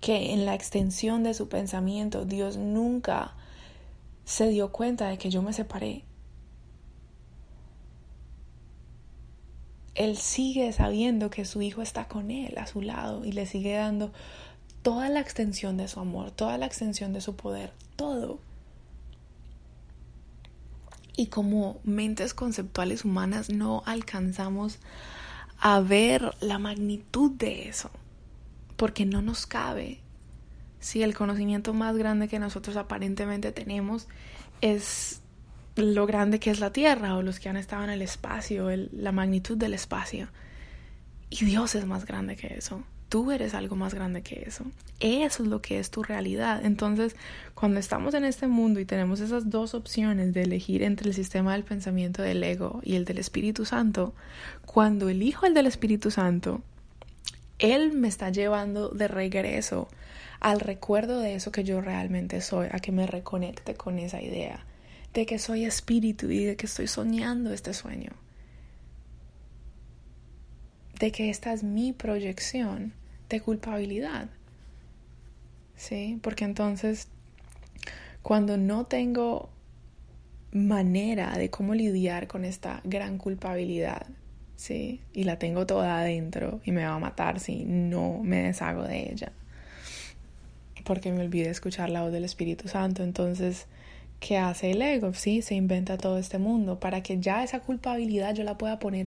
Que 0.00 0.32
en 0.32 0.44
la 0.44 0.54
extensión 0.54 1.22
de 1.22 1.34
su 1.34 1.48
pensamiento 1.48 2.24
Dios 2.24 2.56
nunca 2.56 3.34
se 4.24 4.48
dio 4.48 4.72
cuenta 4.72 5.08
de 5.08 5.18
que 5.18 5.30
yo 5.30 5.42
me 5.42 5.52
separé. 5.52 6.04
Él 9.94 10.16
sigue 10.16 10.72
sabiendo 10.72 11.30
que 11.30 11.44
su 11.44 11.62
hijo 11.62 11.80
está 11.80 12.08
con 12.08 12.30
él, 12.30 12.58
a 12.58 12.66
su 12.66 12.82
lado, 12.82 13.24
y 13.24 13.32
le 13.32 13.46
sigue 13.46 13.76
dando 13.76 14.12
toda 14.82 15.08
la 15.08 15.20
extensión 15.20 15.76
de 15.76 15.88
su 15.88 16.00
amor, 16.00 16.32
toda 16.32 16.58
la 16.58 16.66
extensión 16.66 17.12
de 17.12 17.20
su 17.20 17.36
poder, 17.36 17.72
todo. 17.96 18.40
Y 21.16 21.28
como 21.28 21.78
mentes 21.84 22.34
conceptuales 22.34 23.04
humanas 23.04 23.50
no 23.50 23.84
alcanzamos 23.86 24.78
a 25.58 25.80
ver 25.80 26.34
la 26.40 26.58
magnitud 26.58 27.32
de 27.32 27.68
eso, 27.68 27.90
porque 28.76 29.06
no 29.06 29.22
nos 29.22 29.46
cabe. 29.46 30.00
Si 30.80 31.02
el 31.02 31.14
conocimiento 31.14 31.72
más 31.72 31.96
grande 31.96 32.28
que 32.28 32.38
nosotros 32.38 32.76
aparentemente 32.76 33.52
tenemos 33.52 34.06
es 34.60 35.20
lo 35.76 36.06
grande 36.06 36.38
que 36.38 36.50
es 36.50 36.60
la 36.60 36.72
Tierra 36.72 37.16
o 37.16 37.22
los 37.22 37.40
que 37.40 37.48
han 37.48 37.56
estado 37.56 37.84
en 37.84 37.90
el 37.90 38.02
espacio, 38.02 38.68
la 38.92 39.12
magnitud 39.12 39.56
del 39.56 39.74
espacio. 39.74 40.28
Y 41.30 41.44
Dios 41.44 41.74
es 41.74 41.86
más 41.86 42.04
grande 42.04 42.36
que 42.36 42.54
eso 42.54 42.84
tú 43.08 43.30
eres 43.30 43.54
algo 43.54 43.76
más 43.76 43.94
grande 43.94 44.22
que 44.22 44.44
eso. 44.46 44.64
Eso 45.00 45.42
es 45.42 45.48
lo 45.48 45.60
que 45.60 45.78
es 45.78 45.90
tu 45.90 46.02
realidad. 46.02 46.64
Entonces, 46.64 47.16
cuando 47.54 47.80
estamos 47.80 48.14
en 48.14 48.24
este 48.24 48.46
mundo 48.46 48.80
y 48.80 48.84
tenemos 48.84 49.20
esas 49.20 49.50
dos 49.50 49.74
opciones 49.74 50.32
de 50.32 50.42
elegir 50.42 50.82
entre 50.82 51.08
el 51.08 51.14
sistema 51.14 51.52
del 51.52 51.64
pensamiento 51.64 52.22
del 52.22 52.42
ego 52.42 52.80
y 52.82 52.96
el 52.96 53.04
del 53.04 53.18
Espíritu 53.18 53.64
Santo, 53.64 54.14
cuando 54.66 55.08
elijo 55.08 55.46
el 55.46 55.54
del 55.54 55.66
Espíritu 55.66 56.10
Santo, 56.10 56.62
Él 57.58 57.92
me 57.92 58.08
está 58.08 58.30
llevando 58.30 58.88
de 58.88 59.08
regreso 59.08 59.88
al 60.40 60.60
recuerdo 60.60 61.20
de 61.20 61.34
eso 61.34 61.52
que 61.52 61.64
yo 61.64 61.80
realmente 61.80 62.40
soy, 62.40 62.68
a 62.70 62.78
que 62.78 62.92
me 62.92 63.06
reconecte 63.06 63.74
con 63.74 63.98
esa 63.98 64.20
idea 64.20 64.64
de 65.14 65.26
que 65.26 65.38
soy 65.38 65.64
espíritu 65.64 66.28
y 66.28 66.44
de 66.44 66.56
que 66.56 66.66
estoy 66.66 66.88
soñando 66.88 67.52
este 67.52 67.72
sueño. 67.72 68.10
De 70.98 71.12
que 71.12 71.30
esta 71.30 71.52
es 71.52 71.62
mi 71.62 71.92
proyección 71.92 72.92
de 73.28 73.40
culpabilidad. 73.40 74.28
¿Sí? 75.76 76.18
Porque 76.22 76.44
entonces, 76.44 77.08
cuando 78.22 78.56
no 78.56 78.86
tengo 78.86 79.50
manera 80.52 81.36
de 81.36 81.50
cómo 81.50 81.74
lidiar 81.74 82.28
con 82.28 82.44
esta 82.44 82.80
gran 82.84 83.18
culpabilidad, 83.18 84.06
¿sí? 84.56 85.00
Y 85.12 85.24
la 85.24 85.38
tengo 85.38 85.66
toda 85.66 85.98
adentro 85.98 86.60
y 86.64 86.70
me 86.70 86.84
va 86.84 86.94
a 86.94 86.98
matar 86.98 87.40
si 87.40 87.64
no 87.64 88.20
me 88.22 88.42
deshago 88.42 88.84
de 88.84 89.10
ella. 89.12 89.32
Porque 90.84 91.12
me 91.12 91.22
olvidé 91.22 91.50
escuchar 91.50 91.90
la 91.90 92.02
voz 92.02 92.12
del 92.12 92.24
Espíritu 92.24 92.68
Santo. 92.68 93.02
Entonces, 93.02 93.66
¿qué 94.20 94.38
hace 94.38 94.70
el 94.70 94.82
ego? 94.82 95.12
Sí, 95.12 95.42
se 95.42 95.54
inventa 95.54 95.98
todo 95.98 96.18
este 96.18 96.38
mundo 96.38 96.78
para 96.78 97.02
que 97.02 97.18
ya 97.18 97.42
esa 97.42 97.60
culpabilidad 97.60 98.34
yo 98.34 98.44
la 98.44 98.56
pueda 98.56 98.78
poner. 98.78 99.06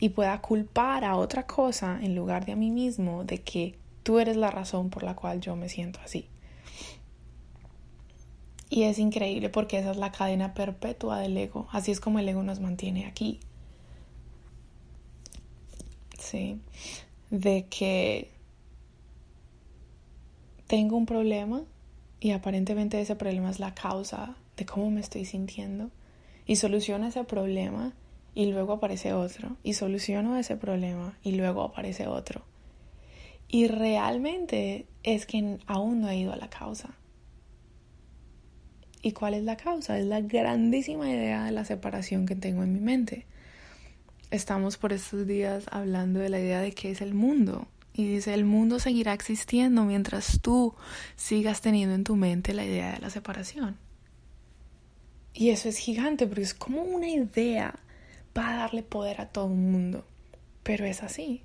y 0.00 0.08
pueda 0.08 0.40
culpar 0.40 1.04
a 1.04 1.16
otra 1.16 1.46
cosa 1.46 2.00
en 2.02 2.16
lugar 2.16 2.46
de 2.46 2.52
a 2.52 2.56
mí 2.56 2.70
mismo 2.70 3.22
de 3.24 3.42
que 3.42 3.78
tú 4.02 4.18
eres 4.18 4.36
la 4.36 4.50
razón 4.50 4.88
por 4.88 5.02
la 5.02 5.14
cual 5.14 5.40
yo 5.42 5.54
me 5.56 5.68
siento 5.68 6.00
así. 6.02 6.26
Y 8.70 8.84
es 8.84 8.98
increíble 8.98 9.50
porque 9.50 9.78
esa 9.78 9.90
es 9.90 9.98
la 9.98 10.10
cadena 10.10 10.54
perpetua 10.54 11.18
del 11.20 11.36
ego. 11.36 11.68
Así 11.70 11.90
es 11.90 12.00
como 12.00 12.18
el 12.18 12.28
ego 12.28 12.42
nos 12.42 12.60
mantiene 12.60 13.04
aquí. 13.04 13.40
Sí. 16.18 16.60
De 17.30 17.66
que 17.66 18.30
tengo 20.66 20.96
un 20.96 21.04
problema 21.04 21.62
y 22.20 22.30
aparentemente 22.30 23.00
ese 23.00 23.16
problema 23.16 23.50
es 23.50 23.58
la 23.58 23.74
causa 23.74 24.36
de 24.56 24.64
cómo 24.64 24.90
me 24.90 25.00
estoy 25.00 25.24
sintiendo. 25.24 25.90
Y 26.46 26.56
soluciona 26.56 27.08
ese 27.08 27.24
problema 27.24 27.92
y 28.34 28.46
luego 28.46 28.74
aparece 28.74 29.12
otro 29.12 29.56
y 29.62 29.74
soluciono 29.74 30.36
ese 30.36 30.56
problema 30.56 31.18
y 31.22 31.32
luego 31.32 31.62
aparece 31.62 32.06
otro. 32.06 32.44
Y 33.48 33.66
realmente 33.66 34.86
es 35.02 35.26
que 35.26 35.58
aún 35.66 36.00
no 36.00 36.08
he 36.08 36.16
ido 36.16 36.32
a 36.32 36.36
la 36.36 36.48
causa. 36.48 36.94
¿Y 39.02 39.12
cuál 39.12 39.34
es 39.34 39.42
la 39.42 39.56
causa? 39.56 39.98
Es 39.98 40.04
la 40.04 40.20
grandísima 40.20 41.10
idea 41.10 41.44
de 41.44 41.52
la 41.52 41.64
separación 41.64 42.26
que 42.26 42.36
tengo 42.36 42.62
en 42.62 42.72
mi 42.72 42.80
mente. 42.80 43.26
Estamos 44.30 44.76
por 44.76 44.92
estos 44.92 45.26
días 45.26 45.64
hablando 45.70 46.20
de 46.20 46.28
la 46.28 46.38
idea 46.38 46.60
de 46.60 46.72
qué 46.72 46.90
es 46.90 47.00
el 47.00 47.14
mundo. 47.14 47.66
Y 47.92 48.06
dice, 48.06 48.34
el 48.34 48.44
mundo 48.44 48.78
seguirá 48.78 49.12
existiendo 49.12 49.84
mientras 49.84 50.40
tú 50.40 50.74
sigas 51.16 51.60
teniendo 51.60 51.94
en 51.94 52.04
tu 52.04 52.14
mente 52.14 52.54
la 52.54 52.64
idea 52.64 52.92
de 52.92 53.00
la 53.00 53.10
separación. 53.10 53.76
Y 55.34 55.50
eso 55.50 55.68
es 55.68 55.78
gigante 55.78 56.26
porque 56.26 56.42
es 56.42 56.54
como 56.54 56.82
una 56.82 57.08
idea 57.08 57.74
va 58.40 58.54
a 58.54 58.56
darle 58.56 58.82
poder 58.82 59.20
a 59.20 59.26
todo 59.26 59.46
el 59.46 59.58
mundo. 59.58 60.04
Pero 60.62 60.84
es 60.86 61.02
así. 61.02 61.42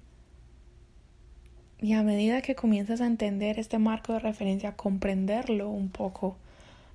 Y 1.79 1.93
a 1.93 2.03
medida 2.03 2.41
que 2.41 2.55
comienzas 2.55 3.01
a 3.01 3.05
entender 3.05 3.59
este 3.59 3.79
marco 3.79 4.13
de 4.13 4.19
referencia, 4.19 4.69
a 4.69 4.75
comprenderlo 4.75 5.69
un 5.69 5.89
poco, 5.89 6.37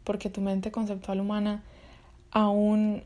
porque 0.04 0.30
tu 0.30 0.40
mente 0.40 0.72
conceptual 0.72 1.20
humana 1.20 1.62
aún 2.30 3.02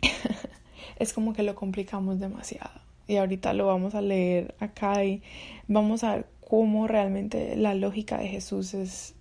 es 0.98 1.12
como 1.12 1.32
que 1.32 1.42
lo 1.42 1.54
complicamos 1.54 2.20
demasiado. 2.20 2.80
Y 3.08 3.16
ahorita 3.16 3.52
lo 3.52 3.66
vamos 3.66 3.94
a 3.94 4.00
leer 4.00 4.54
acá 4.60 5.04
y 5.04 5.22
vamos 5.68 6.04
a 6.04 6.16
ver 6.16 6.26
cómo 6.48 6.86
realmente 6.86 7.56
la 7.56 7.74
lógica 7.74 8.18
de 8.18 8.28
Jesús 8.28 8.74
es 8.74 9.14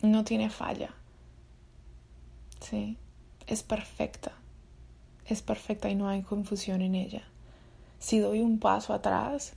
no 0.00 0.24
tiene 0.24 0.48
falla. 0.50 0.94
Sí, 2.60 2.96
es 3.46 3.62
perfecta 3.62 4.32
es 5.32 5.42
perfecta 5.42 5.90
y 5.90 5.94
no 5.94 6.08
hay 6.08 6.22
confusión 6.22 6.82
en 6.82 6.94
ella. 6.94 7.22
Si 7.98 8.18
doy 8.18 8.40
un 8.40 8.58
paso 8.58 8.92
atrás 8.92 9.54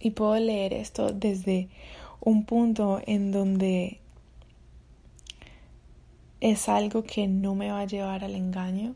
y 0.00 0.10
puedo 0.10 0.36
leer 0.38 0.72
esto 0.72 1.12
desde 1.12 1.68
un 2.20 2.44
punto 2.44 3.00
en 3.06 3.32
donde 3.32 4.00
es 6.40 6.68
algo 6.68 7.02
que 7.02 7.26
no 7.26 7.54
me 7.54 7.70
va 7.70 7.80
a 7.80 7.86
llevar 7.86 8.24
al 8.24 8.34
engaño 8.34 8.94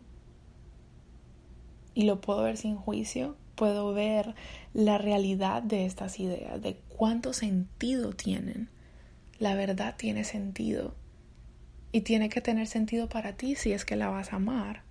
y 1.94 2.02
lo 2.04 2.20
puedo 2.20 2.42
ver 2.42 2.56
sin 2.56 2.76
juicio, 2.76 3.36
puedo 3.54 3.92
ver 3.92 4.34
la 4.74 4.98
realidad 4.98 5.62
de 5.62 5.84
estas 5.84 6.20
ideas, 6.20 6.62
de 6.62 6.76
cuánto 6.88 7.32
sentido 7.32 8.12
tienen. 8.12 8.68
La 9.38 9.54
verdad 9.54 9.96
tiene 9.96 10.24
sentido 10.24 10.94
y 11.90 12.02
tiene 12.02 12.28
que 12.28 12.40
tener 12.40 12.66
sentido 12.66 13.08
para 13.08 13.34
ti 13.34 13.54
si 13.54 13.72
es 13.72 13.84
que 13.84 13.96
la 13.96 14.08
vas 14.08 14.32
a 14.32 14.36
amar. 14.36 14.82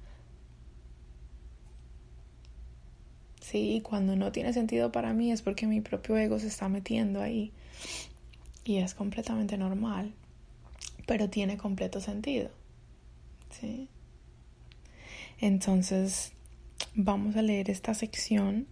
Sí, 3.52 3.82
cuando 3.84 4.16
no 4.16 4.32
tiene 4.32 4.54
sentido 4.54 4.94
para 4.94 5.12
mí 5.12 5.30
es 5.30 5.42
porque 5.42 5.68
mi 5.68 5.82
propio 5.82 6.16
ego 6.16 6.40
se 6.40 6.48
está 6.48 6.70
metiendo 6.70 7.22
ahí. 7.22 7.52
Y 8.64 8.78
es 8.78 8.94
completamente 8.94 9.58
normal, 9.58 10.14
pero 11.06 11.30
tiene 11.30 11.58
completo 11.58 12.00
sentido. 12.00 12.50
¿Sí? 13.50 13.90
Entonces, 15.42 16.32
vamos 16.96 17.36
a 17.36 17.42
leer 17.42 17.70
esta 17.70 17.94
sección 17.94 18.68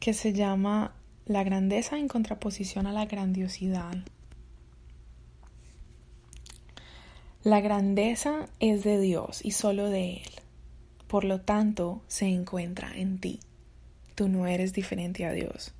que 0.00 0.14
se 0.14 0.32
llama 0.32 0.94
La 1.26 1.44
grandeza 1.44 1.98
en 1.98 2.08
contraposición 2.08 2.86
a 2.86 2.92
la 2.92 3.04
grandiosidad. 3.04 3.98
La 7.42 7.60
grandeza 7.60 8.48
es 8.60 8.82
de 8.82 8.98
Dios 8.98 9.44
y 9.44 9.50
solo 9.50 9.90
de 9.90 10.22
Él 10.22 10.45
por 11.06 11.24
lo 11.24 11.40
tanto 11.40 12.02
se 12.08 12.26
encuentra 12.26 12.90
en 12.96 13.18
ti. 13.18 13.40
Tú 14.14 14.28
no 14.28 14.46
eres 14.46 14.72
diferente 14.72 15.24
a 15.24 15.32
Dios. 15.32 15.74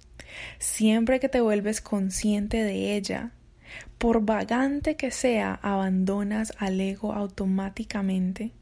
Siempre 0.59 1.21
que 1.21 1.29
te 1.29 1.41
vuelves 1.41 1.81
consciente 1.81 2.63
de 2.63 2.97
ella, 2.97 3.33
Por 3.99 4.25
vagante 4.25 4.97
que 4.97 5.11
sea, 5.11 5.59
abandonas 5.63 6.53
al 6.59 6.81
ego 6.81 7.13
automáticamente, 7.13 8.53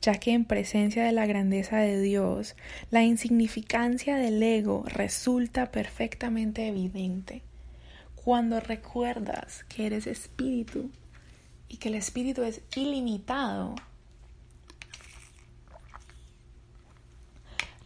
ya 0.00 0.14
que 0.14 0.32
en 0.32 0.44
presencia 0.44 1.04
de 1.04 1.12
la 1.12 1.26
grandeza 1.26 1.78
de 1.78 2.00
Dios, 2.00 2.56
la 2.90 3.04
insignificancia 3.04 4.16
del 4.16 4.42
ego 4.42 4.84
resulta 4.86 5.70
perfectamente 5.70 6.66
evidente. 6.66 7.42
Cuando 8.14 8.60
recuerdas 8.60 9.64
que 9.68 9.86
eres 9.86 10.06
espíritu 10.06 10.90
y 11.68 11.76
que 11.76 11.88
el 11.88 11.94
espíritu 11.94 12.42
es 12.42 12.62
ilimitado, 12.74 13.74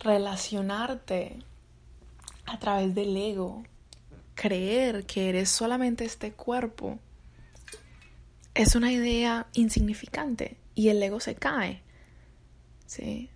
relacionarte 0.03 1.39
a 2.45 2.59
través 2.59 2.95
del 2.95 3.17
ego, 3.17 3.63
creer 4.35 5.07
que 5.07 5.29
eres 5.29 5.49
solamente 5.49 6.05
este 6.05 6.33
cuerpo, 6.33 6.99
es 8.55 8.75
una 8.75 8.93
idea 8.93 9.47
insignificante 9.55 10.57
y 10.75 10.89
el 10.89 11.03
ego 11.03 11.21
se 11.21 11.37
cae. 11.37 11.83
¿Sí? 12.87 13.31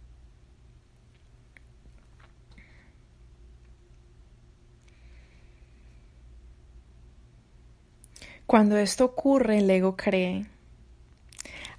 Cuando 8.45 8.77
esto 8.77 9.05
ocurre, 9.05 9.59
el 9.59 9.71
ego 9.71 9.97
cree, 9.97 10.47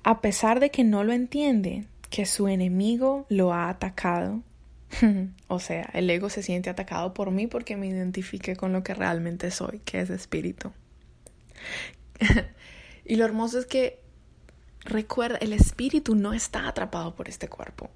a 0.03 0.21
pesar 0.21 0.59
de 0.59 0.71
que 0.71 0.83
no 0.83 1.03
lo 1.03 1.13
entiende, 1.13 1.85
que 2.09 2.25
su 2.25 2.47
enemigo 2.47 3.25
lo 3.29 3.53
ha 3.53 3.69
atacado 3.69 4.41
o 5.47 5.59
sea, 5.59 5.89
el 5.93 6.09
ego 6.09 6.29
se 6.29 6.43
siente 6.43 6.69
atacado 6.69 7.13
por 7.13 7.31
mí 7.31 7.47
porque 7.47 7.77
me 7.77 7.87
identifique 7.87 8.55
con 8.55 8.73
lo 8.73 8.83
que 8.83 8.93
realmente 8.93 9.51
soy, 9.51 9.79
que 9.79 10.01
es 10.01 10.09
espíritu. 10.09 10.71
y 13.05 13.15
lo 13.15 13.25
hermoso 13.25 13.59
es 13.59 13.65
que 13.65 13.99
recuerda, 14.81 15.37
el 15.37 15.53
espíritu 15.53 16.15
no 16.15 16.33
está 16.33 16.67
atrapado 16.67 17.15
por 17.15 17.29
este 17.29 17.47
cuerpo. 17.47 17.89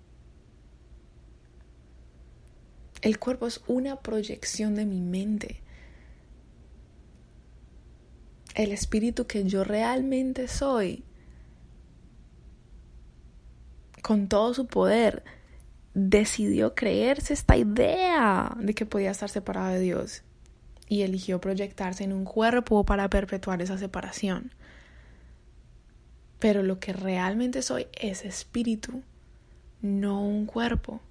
El 3.02 3.18
cuerpo 3.18 3.48
es 3.48 3.62
una 3.68 3.96
proyección 3.96 4.76
de 4.76 4.86
mi 4.86 5.02
mente. 5.02 5.62
El 8.54 8.72
espíritu 8.72 9.26
que 9.26 9.44
yo 9.46 9.64
realmente 9.64 10.48
soy, 10.48 11.04
con 14.04 14.28
todo 14.28 14.54
su 14.54 14.68
poder, 14.68 15.24
decidió 15.94 16.74
creerse 16.76 17.34
esta 17.34 17.58
idea 17.58 18.56
de 18.60 18.74
que 18.74 18.86
podía 18.86 19.12
estar 19.12 19.30
separado 19.30 19.74
de 19.74 19.80
Dios 19.80 20.24
y 20.88 21.04
eligió 21.04 21.40
proyectarse 21.40 22.04
en 22.04 22.14
un 22.14 22.26
cuerpo 22.26 22.84
para 22.86 23.10
perpetuar 23.10 23.62
esa 23.62 23.78
separación. 23.78 24.52
Pero 26.40 26.64
lo 26.64 26.80
que 26.80 26.94
realmente 26.94 27.62
soy 27.62 27.88
es 27.94 28.26
espíritu, 28.26 29.04
no 29.82 30.22
un 30.22 30.46
cuerpo. 30.46 31.02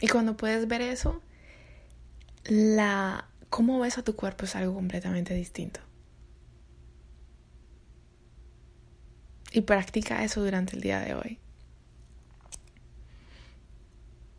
Y 0.00 0.08
cuando 0.08 0.36
puedes 0.36 0.66
ver 0.66 0.80
eso, 0.80 1.20
la 2.44 3.29
cómo 3.50 3.80
ves 3.80 3.98
a 3.98 4.02
tu 4.02 4.16
cuerpo 4.16 4.46
es 4.46 4.56
algo 4.56 4.74
completamente 4.74 5.34
distinto. 5.34 5.80
Y 9.52 9.62
practica 9.62 10.24
eso 10.24 10.42
durante 10.42 10.76
el 10.76 10.80
día 10.80 11.00
de 11.00 11.14
hoy. 11.14 11.38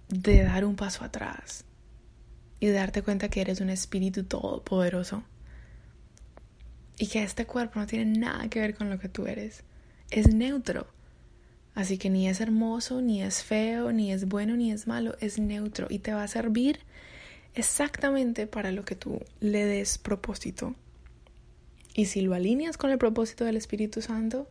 De 0.07 0.43
dar 0.43 0.65
un 0.65 0.75
paso 0.75 1.03
atrás 1.03 1.65
y 2.59 2.67
darte 2.69 3.01
cuenta 3.01 3.29
que 3.29 3.41
eres 3.41 3.59
un 3.59 3.69
espíritu 3.69 4.23
todopoderoso. 4.23 5.23
Y 6.97 7.07
que 7.07 7.23
este 7.23 7.45
cuerpo 7.45 7.79
no 7.79 7.87
tiene 7.87 8.19
nada 8.19 8.47
que 8.47 8.61
ver 8.61 8.75
con 8.75 8.89
lo 8.89 8.99
que 8.99 9.09
tú 9.09 9.27
eres. 9.27 9.63
Es 10.09 10.33
neutro. 10.33 10.87
Así 11.73 11.97
que 11.97 12.09
ni 12.09 12.27
es 12.29 12.39
hermoso, 12.39 13.01
ni 13.01 13.21
es 13.21 13.43
feo, 13.43 13.91
ni 13.91 14.11
es 14.11 14.27
bueno, 14.27 14.55
ni 14.55 14.71
es 14.71 14.87
malo. 14.87 15.17
Es 15.19 15.39
neutro 15.39 15.87
y 15.89 15.99
te 15.99 16.13
va 16.13 16.23
a 16.23 16.27
servir 16.27 16.79
exactamente 17.55 18.47
para 18.47 18.71
lo 18.71 18.85
que 18.85 18.95
tú 18.95 19.21
le 19.39 19.65
des 19.65 19.97
propósito. 19.97 20.75
Y 21.93 22.05
si 22.05 22.21
lo 22.21 22.33
alineas 22.33 22.77
con 22.77 22.89
el 22.89 22.97
propósito 22.97 23.43
del 23.43 23.57
Espíritu 23.57 24.01
Santo, 24.01 24.47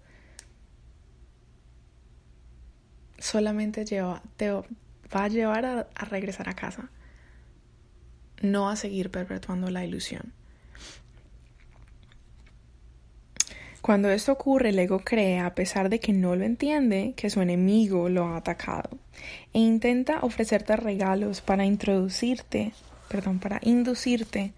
solamente 3.18 3.84
lleva, 3.84 4.22
te 4.36 4.50
va 4.50 5.24
a 5.24 5.28
llevar 5.28 5.64
a, 5.64 5.88
regresar 6.04 6.48
a 6.48 6.54
casa, 6.54 6.90
no 8.42 8.68
a 8.68 8.76
seguir 8.76 9.10
perpetuando 9.10 9.70
la 9.70 9.84
ilusión. 9.84 10.32
Cuando 13.80 14.10
esto 14.10 14.32
ocurre, 14.32 14.68
el 14.68 14.78
ego 14.78 15.00
cree, 15.00 15.38
a 15.38 15.54
pesar 15.54 15.88
de 15.88 16.00
que 16.00 16.12
no 16.12 16.36
lo 16.36 16.44
entiende, 16.44 17.14
que 17.16 17.30
su 17.30 17.40
enemigo 17.40 18.10
lo 18.10 18.26
ha 18.26 18.36
atacado 18.36 18.90
e 19.54 19.58
intenta 19.58 20.20
ofrecerte 20.20 20.76
regalos 20.76 21.40
para 21.40 21.64
introducirte 21.64 22.72
perdón, 23.10 23.40
para 23.40 23.58
inducirte 23.62 24.54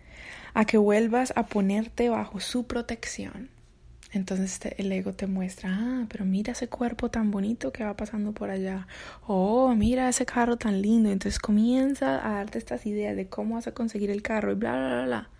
a 0.52 0.66
que 0.66 0.76
vuelvas 0.76 1.32
a 1.36 1.46
ponerte 1.46 2.10
bajo 2.10 2.38
su 2.38 2.66
protección. 2.66 3.48
Entonces 4.12 4.60
el 4.76 4.92
ego 4.92 5.14
te 5.14 5.26
muestra, 5.26 5.70
ah, 5.72 6.06
pero 6.10 6.26
mira 6.26 6.52
ese 6.52 6.68
cuerpo 6.68 7.10
tan 7.10 7.30
bonito 7.30 7.72
que 7.72 7.82
va 7.82 7.96
pasando 7.96 8.32
por 8.32 8.50
allá. 8.50 8.86
Oh, 9.26 9.74
mira 9.74 10.06
ese 10.10 10.26
carro 10.26 10.58
tan 10.58 10.82
lindo. 10.82 11.10
Entonces 11.10 11.40
comienza 11.40 12.26
a 12.26 12.34
darte 12.34 12.58
estas 12.58 12.84
ideas 12.84 13.16
de 13.16 13.26
cómo 13.26 13.54
vas 13.54 13.68
a 13.68 13.72
conseguir 13.72 14.10
el 14.10 14.20
carro 14.20 14.52
y 14.52 14.56
bla, 14.56 14.72
bla, 14.72 14.88
bla, 14.88 15.04
bla. 15.06 15.30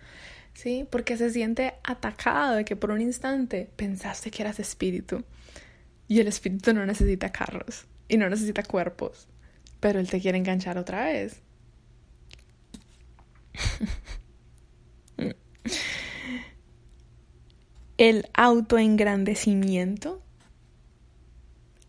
¿Sí? 0.55 0.87
Porque 0.89 1.15
se 1.15 1.29
siente 1.29 1.75
atacado 1.83 2.55
de 2.55 2.65
que 2.65 2.75
por 2.75 2.89
un 2.89 3.01
instante 3.01 3.69
pensaste 3.75 4.31
que 4.31 4.41
eras 4.41 4.59
espíritu. 4.59 5.23
Y 6.07 6.19
el 6.19 6.27
espíritu 6.27 6.73
no 6.73 6.83
necesita 6.83 7.31
carros 7.31 7.85
y 8.07 8.17
no 8.17 8.27
necesita 8.27 8.63
cuerpos. 8.63 9.27
Pero 9.79 9.99
él 9.99 10.09
te 10.09 10.19
quiere 10.19 10.39
enganchar 10.39 10.79
otra 10.79 11.05
vez. 11.05 11.43
El 17.97 18.27
autoengrandecimiento 18.33 20.21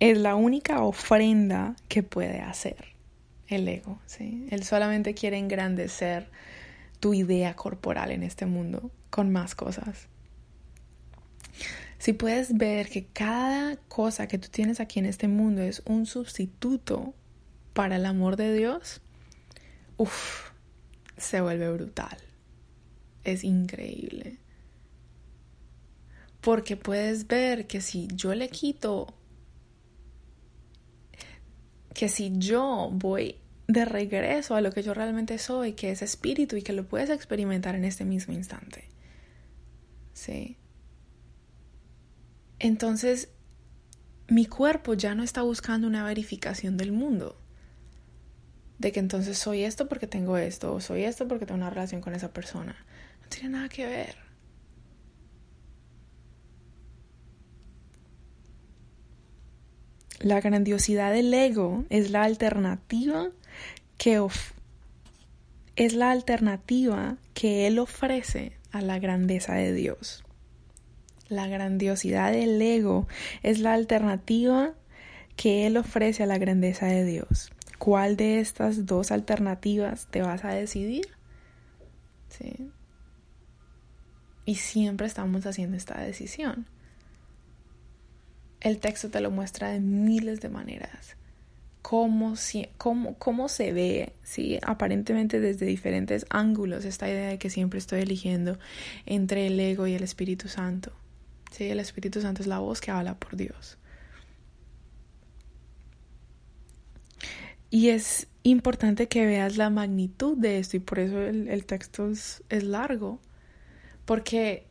es 0.00 0.18
la 0.18 0.34
única 0.34 0.82
ofrenda 0.82 1.76
que 1.88 2.02
puede 2.02 2.40
hacer 2.40 2.94
el 3.48 3.66
ego. 3.66 3.98
¿sí? 4.06 4.46
Él 4.50 4.64
solamente 4.64 5.14
quiere 5.14 5.38
engrandecer 5.38 6.30
tu 7.00 7.14
idea 7.14 7.56
corporal 7.56 8.10
en 8.10 8.22
este 8.22 8.46
mundo 8.46 8.90
con 9.10 9.32
más 9.32 9.54
cosas. 9.54 10.08
Si 11.98 12.12
puedes 12.12 12.56
ver 12.56 12.90
que 12.90 13.06
cada 13.06 13.76
cosa 13.88 14.28
que 14.28 14.38
tú 14.38 14.48
tienes 14.50 14.80
aquí 14.80 14.98
en 14.98 15.06
este 15.06 15.26
mundo 15.26 15.62
es 15.62 15.82
un 15.86 16.04
sustituto 16.04 17.14
para 17.72 17.96
el 17.96 18.04
amor 18.04 18.36
de 18.36 18.52
Dios, 18.54 19.00
uff, 19.96 20.53
se 21.24 21.40
vuelve 21.40 21.72
brutal. 21.72 22.16
Es 23.24 23.44
increíble. 23.44 24.38
Porque 26.40 26.76
puedes 26.76 27.26
ver 27.26 27.66
que 27.66 27.80
si 27.80 28.08
yo 28.14 28.34
le 28.34 28.48
quito, 28.50 29.14
que 31.94 32.08
si 32.08 32.38
yo 32.38 32.90
voy 32.92 33.36
de 33.66 33.84
regreso 33.86 34.54
a 34.54 34.60
lo 34.60 34.70
que 34.70 34.82
yo 34.82 34.92
realmente 34.92 35.38
soy, 35.38 35.72
que 35.72 35.90
es 35.90 36.02
espíritu 36.02 36.56
y 36.56 36.62
que 36.62 36.74
lo 36.74 36.86
puedes 36.86 37.08
experimentar 37.08 37.74
en 37.74 37.84
este 37.84 38.04
mismo 38.04 38.34
instante. 38.34 38.88
¿Sí? 40.12 40.58
Entonces, 42.58 43.30
mi 44.28 44.46
cuerpo 44.46 44.94
ya 44.94 45.14
no 45.14 45.22
está 45.22 45.42
buscando 45.42 45.86
una 45.86 46.04
verificación 46.04 46.76
del 46.76 46.92
mundo 46.92 47.43
de 48.78 48.92
que 48.92 49.00
entonces 49.00 49.38
soy 49.38 49.64
esto 49.64 49.88
porque 49.88 50.06
tengo 50.06 50.36
esto, 50.36 50.74
o 50.74 50.80
soy 50.80 51.04
esto 51.04 51.28
porque 51.28 51.46
tengo 51.46 51.58
una 51.58 51.70
relación 51.70 52.00
con 52.00 52.14
esa 52.14 52.32
persona. 52.32 52.76
No 53.22 53.28
tiene 53.28 53.50
nada 53.50 53.68
que 53.68 53.86
ver. 53.86 54.16
La 60.20 60.40
grandiosidad 60.40 61.12
del 61.12 61.32
ego 61.34 61.84
es 61.90 62.10
la 62.10 62.22
alternativa 62.22 63.28
que 63.98 64.26
es 65.76 65.94
la 65.94 66.10
alternativa 66.10 67.16
que 67.34 67.66
él 67.66 67.78
ofrece 67.78 68.56
a 68.72 68.80
la 68.80 68.98
grandeza 68.98 69.54
de 69.54 69.72
Dios. 69.72 70.24
La 71.28 71.46
grandiosidad 71.46 72.32
del 72.32 72.60
ego 72.60 73.06
es 73.42 73.60
la 73.60 73.74
alternativa 73.74 74.72
que 75.36 75.66
él 75.66 75.76
ofrece 75.76 76.22
a 76.22 76.26
la 76.26 76.38
grandeza 76.38 76.86
de 76.86 77.04
Dios 77.04 77.53
cuál 77.84 78.16
de 78.16 78.40
estas 78.40 78.86
dos 78.86 79.10
alternativas 79.10 80.06
te 80.10 80.22
vas 80.22 80.42
a 80.46 80.54
decidir. 80.54 81.06
¿Sí? 82.30 82.70
Y 84.46 84.54
siempre 84.54 85.06
estamos 85.06 85.44
haciendo 85.44 85.76
esta 85.76 86.00
decisión. 86.00 86.66
el 88.62 88.78
texto 88.78 89.10
te 89.10 89.20
lo 89.20 89.30
muestra 89.30 89.68
de 89.68 89.80
miles 89.80 90.40
de 90.40 90.48
maneras. 90.48 91.18
Cómo, 91.82 92.36
cómo, 92.78 93.48
se 93.50 93.74
ve, 93.74 94.14
¿sí? 94.22 94.58
aparentemente 94.62 95.38
desde 95.38 95.66
diferentes 95.66 96.24
ángulos, 96.30 96.86
esta 96.86 97.06
idea 97.10 97.28
de 97.28 97.38
que 97.38 97.50
siempre 97.50 97.78
estoy 97.78 98.00
eligiendo 98.00 98.58
entre 99.04 99.46
el 99.46 99.60
ego 99.60 99.86
y 99.86 99.92
el 99.92 100.02
Espíritu 100.02 100.48
Santo. 100.48 100.90
¿sí? 101.50 101.64
El 101.64 101.80
Espíritu 101.80 102.22
Santo 102.22 102.40
es 102.40 102.48
la 102.48 102.60
voz 102.60 102.80
que 102.80 102.90
habla 102.90 103.18
por 103.18 103.36
Dios. 103.36 103.76
Y 107.74 107.88
es 107.88 108.28
importante 108.44 109.08
que 109.08 109.26
veas 109.26 109.56
la 109.56 109.68
magnitud 109.68 110.38
de 110.38 110.60
esto 110.60 110.76
y 110.76 110.78
por 110.78 111.00
eso 111.00 111.20
el, 111.20 111.66
texto 111.66 112.08
es, 112.08 112.44
es 112.48 112.62
largo. 112.62 113.18
Porque 114.04 114.68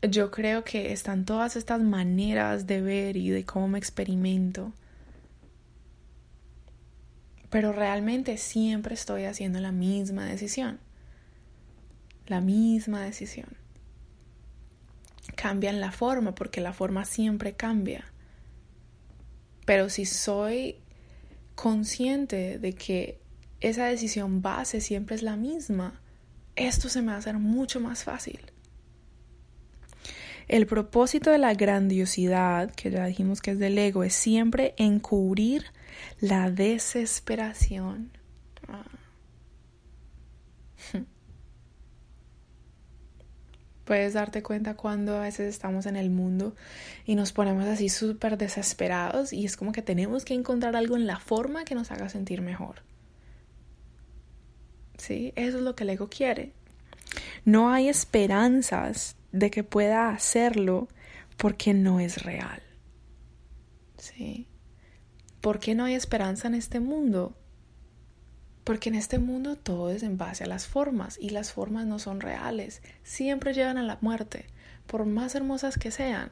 yo 0.00 0.30
creo 0.30 0.64
que 0.64 0.90
están 0.90 1.26
todas 1.26 1.54
estas 1.56 1.82
maneras 1.82 2.66
de 2.66 2.80
ver 2.80 3.18
y 3.18 3.28
de 3.28 3.44
cómo 3.44 3.68
me 3.68 3.78
experimento. 3.78 4.72
Pero 7.50 7.74
realmente 7.74 8.38
siempre 8.38 8.94
estoy 8.94 9.24
haciendo 9.24 9.60
la 9.60 9.70
misma 9.70 10.24
decisión. 10.24 10.80
La 12.26 12.40
misma 12.40 13.02
decisión. 13.02 13.54
Cambian 15.36 15.78
la 15.78 15.92
forma 15.92 16.34
porque 16.34 16.62
la 16.62 16.72
forma 16.72 17.04
siempre 17.04 17.52
cambia. 17.52 18.06
Pero 19.66 19.90
si 19.90 20.06
soy 20.06 20.80
consciente 21.60 22.58
de 22.58 22.72
que 22.72 23.20
esa 23.60 23.84
decisión 23.84 24.40
base 24.40 24.80
siempre 24.80 25.14
es 25.14 25.22
la 25.22 25.36
misma, 25.36 26.00
esto 26.56 26.88
se 26.88 27.02
me 27.02 27.08
va 27.08 27.16
a 27.16 27.18
hacer 27.18 27.38
mucho 27.38 27.80
más 27.80 28.02
fácil. 28.02 28.40
El 30.48 30.66
propósito 30.66 31.30
de 31.30 31.36
la 31.36 31.52
grandiosidad, 31.52 32.70
que 32.70 32.90
ya 32.90 33.04
dijimos 33.04 33.42
que 33.42 33.50
es 33.50 33.58
del 33.58 33.76
ego, 33.76 34.04
es 34.04 34.14
siempre 34.14 34.74
encubrir 34.78 35.66
la 36.18 36.50
desesperación. 36.50 38.10
Ah. 38.66 38.86
Puedes 43.90 44.12
darte 44.12 44.40
cuenta 44.44 44.76
cuando 44.76 45.16
a 45.16 45.22
veces 45.22 45.48
estamos 45.48 45.84
en 45.84 45.96
el 45.96 46.10
mundo 46.10 46.54
y 47.04 47.16
nos 47.16 47.32
ponemos 47.32 47.64
así 47.64 47.88
súper 47.88 48.38
desesperados 48.38 49.32
y 49.32 49.44
es 49.44 49.56
como 49.56 49.72
que 49.72 49.82
tenemos 49.82 50.24
que 50.24 50.32
encontrar 50.32 50.76
algo 50.76 50.94
en 50.94 51.08
la 51.08 51.18
forma 51.18 51.64
que 51.64 51.74
nos 51.74 51.90
haga 51.90 52.08
sentir 52.08 52.40
mejor. 52.40 52.84
¿Sí? 54.96 55.32
Eso 55.34 55.58
es 55.58 55.64
lo 55.64 55.74
que 55.74 55.82
el 55.82 55.90
ego 55.90 56.08
quiere. 56.08 56.52
No 57.44 57.72
hay 57.72 57.88
esperanzas 57.88 59.16
de 59.32 59.50
que 59.50 59.64
pueda 59.64 60.10
hacerlo 60.10 60.86
porque 61.36 61.74
no 61.74 61.98
es 61.98 62.22
real. 62.22 62.62
¿Sí? 63.98 64.46
¿Por 65.40 65.58
qué 65.58 65.74
no 65.74 65.82
hay 65.82 65.94
esperanza 65.94 66.46
en 66.46 66.54
este 66.54 66.78
mundo? 66.78 67.36
Porque 68.64 68.90
en 68.90 68.94
este 68.94 69.18
mundo 69.18 69.56
todo 69.56 69.90
es 69.90 70.02
en 70.02 70.18
base 70.18 70.44
a 70.44 70.46
las 70.46 70.66
formas 70.66 71.18
y 71.20 71.30
las 71.30 71.52
formas 71.52 71.86
no 71.86 71.98
son 71.98 72.20
reales, 72.20 72.82
siempre 73.02 73.54
llevan 73.54 73.78
a 73.78 73.82
la 73.82 73.98
muerte, 74.00 74.46
por 74.86 75.06
más 75.06 75.34
hermosas 75.34 75.78
que 75.78 75.90
sean. 75.90 76.30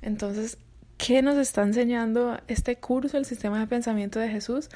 Entonces, 0.00 0.58
¿qué 0.98 1.22
nos 1.22 1.36
está 1.36 1.62
enseñando 1.62 2.40
este 2.48 2.76
curso, 2.76 3.16
el 3.16 3.24
sistema 3.24 3.60
de 3.60 3.66
pensamiento 3.66 4.18
de 4.18 4.28
Jesús? 4.28 4.68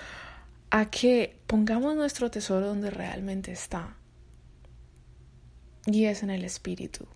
A 0.70 0.90
que 0.90 1.36
pongamos 1.46 1.96
nuestro 1.96 2.30
tesoro 2.30 2.66
donde 2.66 2.90
realmente 2.90 3.52
está. 3.52 3.96
Y 5.86 6.04
es 6.06 6.22
en 6.22 6.30
el 6.30 6.44
espíritu 6.44 7.06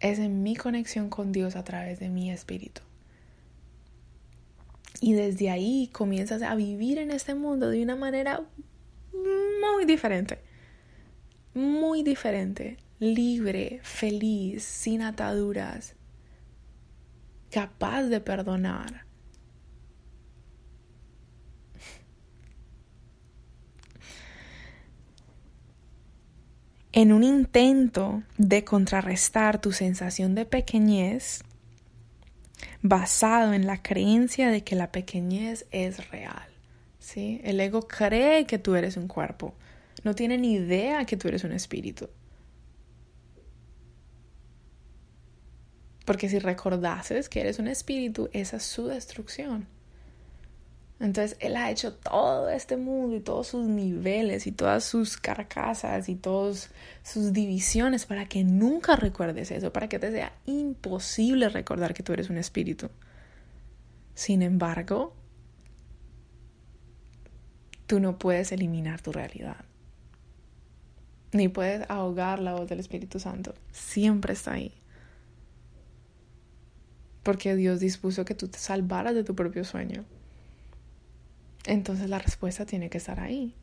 es 0.00 0.18
en 0.18 0.42
mi 0.42 0.56
conexión 0.56 1.10
con 1.10 1.30
Dios 1.30 1.56
a 1.56 1.64
través 1.64 2.00
de 2.00 2.08
mi 2.08 2.30
espíritu. 2.30 2.80
Y 5.00 5.12
desde 5.14 5.50
ahí 5.50 5.88
comienzas 5.92 6.42
a 6.42 6.54
vivir 6.54 6.98
en 6.98 7.10
este 7.10 7.34
mundo 7.34 7.70
de 7.70 7.82
una 7.82 7.96
manera 7.96 8.42
muy 9.12 9.84
diferente. 9.84 10.38
Muy 11.54 12.02
diferente. 12.02 12.78
Libre, 12.98 13.80
feliz, 13.82 14.62
sin 14.64 15.02
ataduras. 15.02 15.94
Capaz 17.50 18.04
de 18.04 18.20
perdonar 18.20 19.10
en 26.92 27.12
un 27.12 27.22
intento 27.22 28.22
de 28.36 28.64
contrarrestar 28.64 29.60
tu 29.60 29.72
sensación 29.72 30.34
de 30.34 30.44
pequeñez 30.44 31.42
basado 32.82 33.52
en 33.52 33.66
la 33.66 33.82
creencia 33.82 34.50
de 34.50 34.62
que 34.64 34.76
la 34.76 34.92
pequeñez 34.92 35.66
es 35.70 36.10
real. 36.10 36.48
¿sí? 36.98 37.40
El 37.44 37.60
ego 37.60 37.88
cree 37.88 38.46
que 38.46 38.58
tú 38.58 38.76
eres 38.76 38.96
un 38.96 39.08
cuerpo, 39.08 39.54
no 40.04 40.14
tiene 40.14 40.38
ni 40.38 40.52
idea 40.52 41.04
que 41.04 41.16
tú 41.16 41.28
eres 41.28 41.44
un 41.44 41.52
espíritu. 41.52 42.08
Porque 46.04 46.28
si 46.28 46.38
recordases 46.38 47.28
que 47.28 47.40
eres 47.40 47.58
un 47.58 47.68
espíritu, 47.68 48.28
esa 48.32 48.56
es 48.56 48.64
su 48.64 48.86
destrucción. 48.86 49.66
Entonces 51.00 51.38
Él 51.40 51.56
ha 51.56 51.70
hecho 51.70 51.94
todo 51.94 52.50
este 52.50 52.76
mundo 52.76 53.16
y 53.16 53.20
todos 53.20 53.48
sus 53.48 53.66
niveles 53.66 54.46
y 54.46 54.52
todas 54.52 54.84
sus 54.84 55.16
carcasas 55.16 56.10
y 56.10 56.14
todas 56.14 56.70
sus 57.02 57.32
divisiones 57.32 58.04
para 58.04 58.26
que 58.26 58.44
nunca 58.44 58.96
recuerdes 58.96 59.50
eso, 59.50 59.72
para 59.72 59.88
que 59.88 59.98
te 59.98 60.12
sea 60.12 60.34
imposible 60.44 61.48
recordar 61.48 61.94
que 61.94 62.02
tú 62.02 62.12
eres 62.12 62.28
un 62.28 62.36
espíritu. 62.36 62.90
Sin 64.14 64.42
embargo, 64.42 65.14
tú 67.86 67.98
no 67.98 68.18
puedes 68.18 68.52
eliminar 68.52 69.00
tu 69.00 69.10
realidad. 69.10 69.64
Ni 71.32 71.48
puedes 71.48 71.88
ahogar 71.88 72.40
la 72.40 72.52
voz 72.52 72.68
del 72.68 72.80
Espíritu 72.80 73.20
Santo. 73.20 73.54
Siempre 73.70 74.34
está 74.34 74.52
ahí. 74.52 74.74
Porque 77.22 77.54
Dios 77.54 77.80
dispuso 77.80 78.24
que 78.24 78.34
tú 78.34 78.48
te 78.48 78.58
salvaras 78.58 79.14
de 79.14 79.24
tu 79.24 79.34
propio 79.34 79.64
sueño 79.64 80.04
entonces 81.66 82.08
la 82.08 82.18
respuesta 82.18 82.66
tiene 82.66 82.90
que 82.90 82.98
estar 82.98 83.20
ahí. 83.20 83.54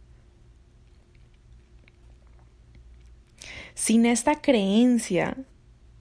Sin 3.74 4.06
esta 4.06 4.42
creencia 4.42 5.38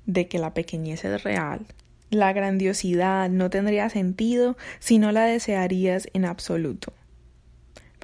de 0.06 0.28
que 0.28 0.38
la 0.38 0.54
pequeñez 0.54 1.04
es 1.04 1.22
real, 1.22 1.66
la 2.10 2.32
grandiosidad 2.32 3.28
no 3.28 3.50
tendría 3.50 3.90
sentido 3.90 4.56
si 4.78 4.98
no 4.98 5.12
la 5.12 5.24
desearías 5.24 6.08
en 6.12 6.24
absoluto. 6.24 6.92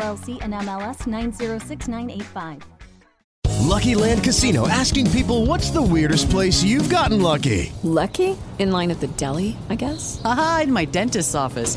and 0.00 0.54
MLS 0.54 1.06
906985. 1.06 2.62
Lucky 3.68 3.94
Land 3.94 4.24
Casino 4.24 4.66
asking 4.66 5.10
people 5.10 5.44
what's 5.44 5.70
the 5.70 5.82
weirdest 5.82 6.30
place 6.30 6.62
you've 6.62 6.88
gotten 6.88 7.20
lucky? 7.20 7.72
Lucky? 7.82 8.36
In 8.58 8.72
line 8.72 8.90
at 8.90 9.00
the 9.00 9.08
deli, 9.08 9.56
I 9.68 9.74
guess? 9.74 10.20
Aha, 10.24 10.60
in 10.64 10.72
my 10.72 10.84
dentist's 10.84 11.34
office. 11.34 11.76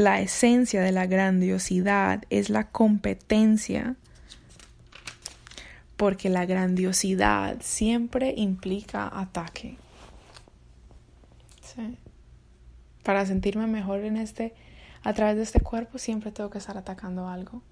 la 0.00 0.20
esencia 0.20 0.80
de 0.80 0.92
la 0.92 1.06
grandiosidad 1.06 2.24
es 2.30 2.50
la 2.50 2.68
competencia, 2.68 3.96
porque 5.96 6.30
la 6.30 6.46
grandiosidad 6.46 7.58
siempre 7.60 8.34
implica 8.36 9.08
ataque. 9.12 9.76
para 13.02 13.24
sentirme 13.24 13.66
mejor 13.66 14.00
en 14.00 14.18
este, 14.18 14.54
a 15.02 15.14
través 15.14 15.36
de 15.36 15.42
este 15.42 15.60
cuerpo, 15.60 15.98
siempre 15.98 16.30
tengo 16.30 16.50
que 16.50 16.58
estar 16.58 16.76
atacando 16.76 17.28
algo. 17.28 17.62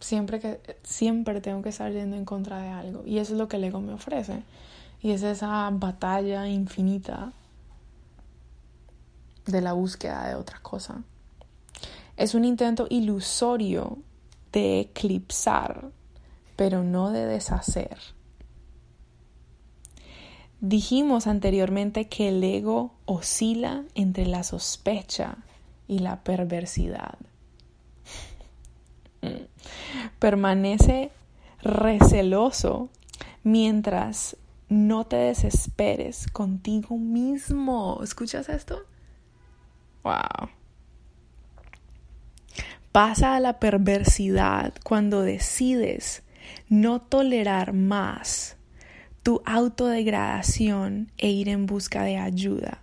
Siempre, 0.00 0.38
que, 0.40 0.60
siempre 0.84 1.40
tengo 1.40 1.60
que 1.60 1.70
estar 1.70 1.90
yendo 1.92 2.16
en 2.16 2.24
contra 2.24 2.62
de 2.62 2.68
algo. 2.68 3.02
Y 3.04 3.18
eso 3.18 3.32
es 3.32 3.38
lo 3.38 3.48
que 3.48 3.56
el 3.56 3.64
ego 3.64 3.80
me 3.80 3.92
ofrece. 3.92 4.44
Y 5.00 5.10
es 5.10 5.22
esa 5.22 5.68
batalla 5.72 6.46
infinita 6.48 7.32
de 9.46 9.60
la 9.60 9.72
búsqueda 9.72 10.28
de 10.28 10.34
otra 10.34 10.60
cosa. 10.60 11.02
Es 12.16 12.34
un 12.34 12.44
intento 12.44 12.86
ilusorio 12.90 13.98
de 14.52 14.80
eclipsar, 14.80 15.90
pero 16.56 16.82
no 16.84 17.10
de 17.10 17.26
deshacer. 17.26 17.98
Dijimos 20.60 21.26
anteriormente 21.26 22.08
que 22.08 22.28
el 22.28 22.44
ego 22.44 22.94
oscila 23.04 23.82
entre 23.94 24.26
la 24.26 24.44
sospecha 24.44 25.38
y 25.88 25.98
la 25.98 26.22
perversidad. 26.22 27.18
Permanece 30.18 31.10
receloso 31.62 32.90
mientras 33.42 34.36
no 34.68 35.04
te 35.04 35.16
desesperes 35.16 36.28
contigo 36.28 36.96
mismo. 36.96 38.00
¿Escuchas 38.02 38.48
esto? 38.48 38.82
Wow. 40.04 40.50
Pasa 42.92 43.36
a 43.36 43.40
la 43.40 43.58
perversidad 43.58 44.74
cuando 44.84 45.22
decides 45.22 46.22
no 46.68 47.00
tolerar 47.00 47.72
más 47.72 48.56
tu 49.22 49.40
autodegradación 49.46 51.10
e 51.16 51.30
ir 51.30 51.48
en 51.48 51.66
busca 51.66 52.02
de 52.02 52.18
ayuda. 52.18 52.82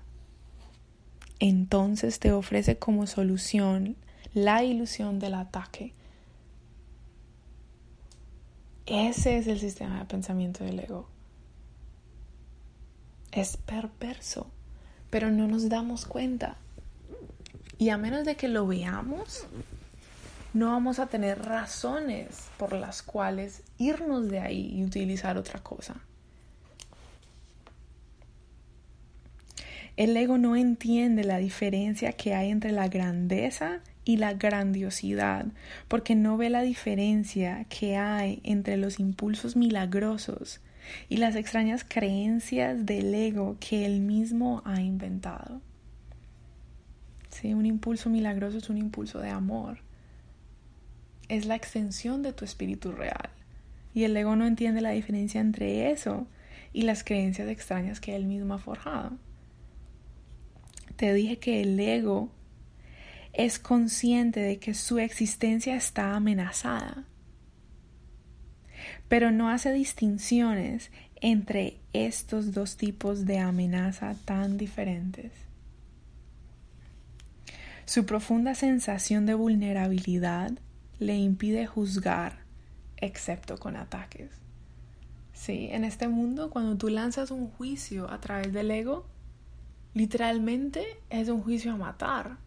Entonces 1.39 2.19
te 2.19 2.31
ofrece 2.31 2.77
como 2.77 3.07
solución 3.07 3.97
la 4.33 4.63
ilusión 4.63 5.19
del 5.19 5.35
ataque. 5.35 5.93
Ese 8.85 9.37
es 9.37 9.47
el 9.47 9.59
sistema 9.59 9.99
de 9.99 10.05
pensamiento 10.05 10.63
del 10.63 10.79
ego. 10.79 11.07
Es 13.31 13.57
perverso, 13.57 14.47
pero 15.11 15.29
no 15.29 15.47
nos 15.47 15.69
damos 15.69 16.05
cuenta. 16.05 16.57
Y 17.79 17.89
a 17.89 17.97
menos 17.97 18.25
de 18.25 18.35
que 18.35 18.49
lo 18.49 18.67
veamos, 18.67 19.45
no 20.53 20.67
vamos 20.67 20.99
a 20.99 21.07
tener 21.07 21.41
razones 21.45 22.49
por 22.57 22.73
las 22.73 23.01
cuales 23.01 23.63
irnos 23.77 24.29
de 24.29 24.39
ahí 24.39 24.73
y 24.75 24.83
utilizar 24.83 25.37
otra 25.37 25.61
cosa. 25.61 25.95
El 29.95 30.15
ego 30.17 30.37
no 30.37 30.57
entiende 30.57 31.23
la 31.23 31.37
diferencia 31.37 32.11
que 32.11 32.33
hay 32.33 32.49
entre 32.51 32.73
la 32.73 32.89
grandeza 32.89 33.79
y 34.03 34.17
la 34.17 34.33
grandiosidad, 34.33 35.45
porque 35.87 36.15
no 36.15 36.35
ve 36.35 36.49
la 36.49 36.61
diferencia 36.61 37.65
que 37.69 37.95
hay 37.95 38.41
entre 38.43 38.75
los 38.75 38.99
impulsos 38.99 39.55
milagrosos 39.55 40.59
y 41.07 41.15
las 41.15 41.35
extrañas 41.35 41.85
creencias 41.87 42.85
del 42.85 43.13
ego 43.15 43.55
que 43.61 43.85
él 43.85 44.01
mismo 44.01 44.61
ha 44.65 44.81
inventado. 44.81 45.61
Sí, 47.39 47.53
un 47.53 47.65
impulso 47.65 48.09
milagroso 48.09 48.57
es 48.57 48.69
un 48.69 48.77
impulso 48.77 49.19
de 49.19 49.29
amor. 49.29 49.79
Es 51.27 51.45
la 51.45 51.55
extensión 51.55 52.23
de 52.23 52.33
tu 52.33 52.43
espíritu 52.43 52.91
real. 52.91 53.29
Y 53.93 54.03
el 54.03 54.17
ego 54.17 54.35
no 54.35 54.45
entiende 54.45 54.81
la 54.81 54.91
diferencia 54.91 55.39
entre 55.39 55.91
eso 55.91 56.27
y 56.73 56.83
las 56.83 57.03
creencias 57.03 57.47
extrañas 57.47 57.99
que 57.99 58.15
él 58.15 58.25
mismo 58.25 58.53
ha 58.53 58.59
forjado 58.59 59.17
te 60.99 61.13
dije 61.13 61.39
que 61.39 61.61
el 61.61 61.79
ego 61.79 62.29
es 63.31 63.57
consciente 63.57 64.41
de 64.41 64.59
que 64.59 64.73
su 64.73 64.99
existencia 64.99 65.77
está 65.77 66.13
amenazada, 66.13 67.05
pero 69.07 69.31
no 69.31 69.49
hace 69.49 69.71
distinciones 69.71 70.91
entre 71.21 71.77
estos 71.93 72.53
dos 72.53 72.75
tipos 72.75 73.25
de 73.25 73.39
amenaza 73.39 74.13
tan 74.25 74.57
diferentes. 74.57 75.31
Su 77.89 78.05
profunda 78.05 78.53
sensación 78.53 79.25
de 79.25 79.33
vulnerabilidad 79.33 80.51
le 80.99 81.17
impide 81.17 81.65
juzgar, 81.65 82.43
excepto 82.97 83.57
con 83.57 83.75
ataques. 83.75 84.29
Sí, 85.33 85.69
en 85.71 85.83
este 85.83 86.07
mundo, 86.07 86.51
cuando 86.51 86.77
tú 86.77 86.89
lanzas 86.89 87.31
un 87.31 87.49
juicio 87.49 88.07
a 88.11 88.19
través 88.21 88.53
del 88.53 88.69
ego, 88.69 89.07
literalmente 89.95 90.85
es 91.09 91.29
un 91.29 91.41
juicio 91.41 91.73
a 91.73 91.77
matar. 91.77 92.37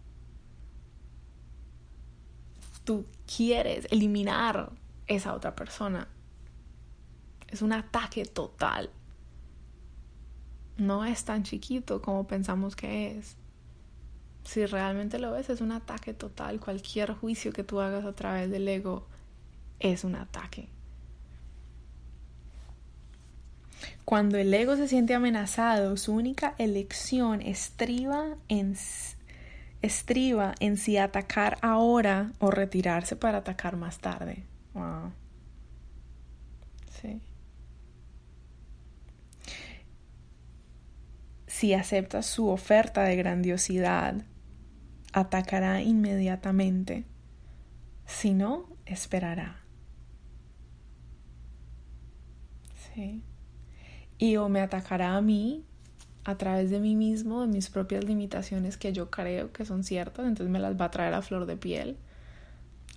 Tú 2.85 3.05
quieres 3.27 3.89
eliminar 3.91 4.71
esa 5.09 5.35
otra 5.35 5.57
persona. 5.57 6.07
Es 7.49 7.63
un 7.63 7.73
ataque 7.73 8.27
total. 8.27 8.91
No 10.77 11.05
es 11.05 11.25
tan 11.25 11.43
chiquito 11.43 12.01
como 12.01 12.29
pensamos 12.29 12.77
que 12.77 13.19
es. 13.19 13.42
Si 14.45 14.67
realmente 14.67 15.19
lo 15.19 15.33
ves, 15.33 15.51
es 15.51 15.61
un 15.61 15.73
ataque 15.73 16.15
total. 16.15 16.61
Cualquier 16.61 17.13
juicio 17.15 17.53
que 17.53 17.65
tú 17.65 17.81
hagas 17.81 18.05
a 18.05 18.15
través 18.15 18.51
del 18.51 18.67
ego 18.69 19.07
es 19.79 20.05
un 20.05 20.17
ataque. 20.17 20.69
Cuando 24.05 24.37
el 24.39 24.53
ego 24.53 24.77
se 24.77 24.89
siente 24.89 25.15
amenazado, 25.15 25.97
su 25.97 26.13
única 26.13 26.55
elección 26.59 27.41
estriba 27.41 28.37
en, 28.49 28.77
en 29.81 30.77
si 30.77 30.97
atacar 30.99 31.59
ahora 31.63 32.33
o 32.39 32.51
retirarse 32.51 33.17
para 33.17 33.39
atacar 33.39 33.77
más 33.77 33.99
tarde. 33.99 34.45
Wow. 34.75 35.13
Sí. 37.01 37.21
Si 41.47 41.75
acepta 41.75 42.23
su 42.23 42.49
oferta 42.49 43.03
de 43.05 43.17
grandiosidad, 43.17 44.25
atacará 45.13 45.83
inmediatamente. 45.83 47.05
Si 48.07 48.35
no, 48.35 48.69
esperará. 48.87 49.65
Sí 52.75 53.23
y 54.23 54.37
o 54.37 54.49
me 54.49 54.61
atacará 54.61 55.17
a 55.17 55.21
mí 55.21 55.65
a 56.23 56.37
través 56.39 56.71
de 56.71 56.79
mí 56.79 56.95
mismo, 56.95 57.41
de 57.41 57.49
mis 57.49 57.69
propias 57.69 58.05
limitaciones 58.05 58.77
que 58.77 58.93
yo 58.93 59.11
creo 59.11 59.53
que 59.53 59.65
son 59.65 59.83
ciertas, 59.83 60.25
entonces 60.27 60.49
me 60.49 60.61
las 60.61 60.81
va 60.81 60.85
a 60.85 60.91
traer 60.93 61.13
a 61.13 61.23
flor 61.23 61.45
de 61.45 61.57
piel, 61.57 61.97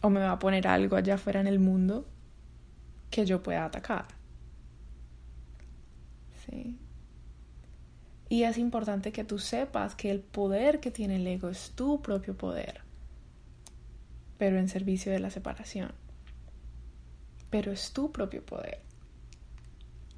o 0.04 0.12
me 0.12 0.19
va 0.19 0.34
a 0.34 0.38
poner 0.38 0.67
algo 0.67 0.95
allá 0.95 1.15
afuera 1.15 1.41
en 1.41 1.47
el 1.47 1.58
mundo 1.58 2.06
que 3.10 3.25
yo 3.25 3.41
pueda 3.41 3.65
atacar. 3.65 4.06
Sí. 6.45 6.78
Y 8.35 8.43
es 8.43 8.57
importante 8.57 9.13
que 9.13 9.23
tú 9.23 9.39
sepas 9.39 9.95
que 9.95 10.11
el 10.11 10.19
poder 10.19 10.81
que 10.81 10.91
tiene 10.91 11.15
el 11.15 11.25
ego 11.25 11.47
es 11.47 11.71
tu 11.71 12.01
propio 12.01 12.35
poder, 12.35 12.81
pero 14.37 14.59
en 14.59 14.67
servicio 14.67 15.09
de 15.09 15.19
la 15.19 15.29
separación. 15.29 15.93
Pero 17.49 17.71
es 17.71 17.93
tu 17.93 18.11
propio 18.11 18.45
poder. 18.45 18.81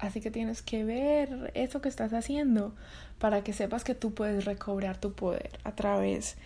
Así 0.00 0.20
que 0.20 0.32
tienes 0.32 0.62
que 0.62 0.82
ver 0.82 1.52
eso 1.54 1.80
que 1.80 1.88
estás 1.88 2.12
haciendo 2.12 2.74
para 3.20 3.44
que 3.44 3.52
sepas 3.52 3.84
que 3.84 3.94
tú 3.94 4.12
puedes 4.14 4.46
recobrar 4.46 5.00
tu 5.00 5.12
poder 5.12 5.60
a 5.62 5.76
través 5.76 6.38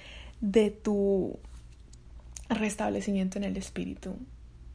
de 0.42 0.70
tu 0.70 1.38
restablecimiento 2.50 3.38
en 3.38 3.44
el 3.44 3.56
espíritu, 3.56 4.16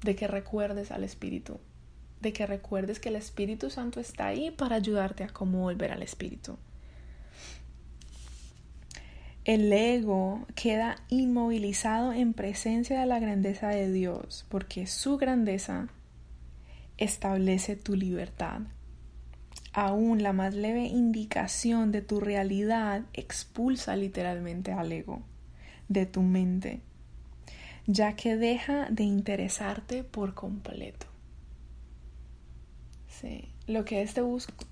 de 0.02 0.16
que 0.16 0.26
recuerdes 0.26 0.90
al 0.90 1.04
espíritu, 1.04 1.60
de 2.22 2.34
que 2.34 2.48
recuerdes 2.48 3.00
que 3.00 3.10
el 3.10 3.18
Espíritu 3.18 3.70
Santo 3.70 4.00
está 4.00 4.26
ahí 4.26 4.50
para 4.50 4.78
ayudarte 4.78 5.24
a 5.24 5.30
cómo 5.30 5.60
volver 5.60 5.92
al 5.92 6.02
espíritu. 6.02 6.58
El 9.48 9.72
ego 9.72 10.46
queda 10.56 10.98
inmovilizado 11.08 12.12
en 12.12 12.34
presencia 12.34 13.00
de 13.00 13.06
la 13.06 13.18
grandeza 13.18 13.70
de 13.70 13.90
Dios, 13.90 14.46
porque 14.50 14.88
su 14.88 15.16
grandeza 15.16 15.88
establece 16.98 17.78
tu 17.78 17.96
libertad. 17.96 18.64
Aún 19.72 20.22
la 20.22 20.34
más 20.34 20.54
leve 20.54 20.88
indicación 20.88 21.94
de 21.94 22.02
tu 22.02 22.20
realidad 22.20 23.04
expulsa 23.14 23.96
literalmente 23.96 24.74
al 24.74 24.92
ego 24.92 25.22
de 25.88 26.06
tu 26.06 26.24
mente, 26.24 26.82
ya 27.86 28.18
que 28.18 28.36
deja 28.36 28.90
de 28.90 29.04
interesarte 29.04 30.04
por 30.04 30.34
completo. 30.34 31.06
Sí. 33.08 33.48
Lo, 33.66 33.86
que 33.86 34.02
este 34.02 34.22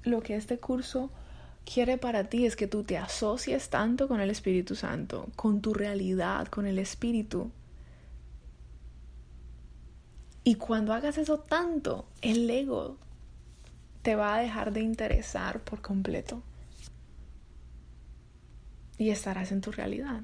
lo 0.03 0.21
que 0.21 0.35
este 0.35 0.57
curso 0.57 1.11
quiere 1.65 1.97
para 1.97 2.29
ti 2.29 2.45
es 2.45 2.55
que 2.55 2.67
tú 2.67 2.83
te 2.83 2.97
asocies 2.97 3.69
tanto 3.69 4.07
con 4.07 4.21
el 4.21 4.29
Espíritu 4.29 4.75
Santo, 4.75 5.27
con 5.35 5.61
tu 5.61 5.73
realidad, 5.73 6.47
con 6.47 6.65
el 6.65 6.79
Espíritu, 6.79 7.51
y 10.47 10.55
cuando 10.55 10.93
hagas 10.93 11.17
eso 11.17 11.39
tanto, 11.39 12.05
el 12.21 12.47
ego 12.47 12.97
te 14.03 14.15
va 14.15 14.35
a 14.35 14.39
dejar 14.39 14.71
de 14.71 14.81
interesar 14.81 15.59
por 15.61 15.81
completo. 15.81 16.43
y 18.97 19.09
estarás 19.09 19.51
en 19.51 19.59
tu 19.59 19.73
realidad. 19.73 20.21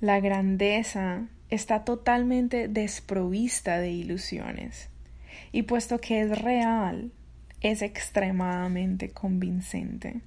La 0.00 0.18
grandeza 0.20 1.26
está 1.50 1.84
totalmente 1.84 2.68
desprovista 2.68 3.78
de 3.78 3.90
ilusiones 3.90 4.88
y 5.52 5.64
puesto 5.64 6.00
que 6.00 6.22
es 6.22 6.40
real, 6.40 7.12
es 7.60 7.82
extremadamente 7.82 9.10
convincente. 9.10 10.22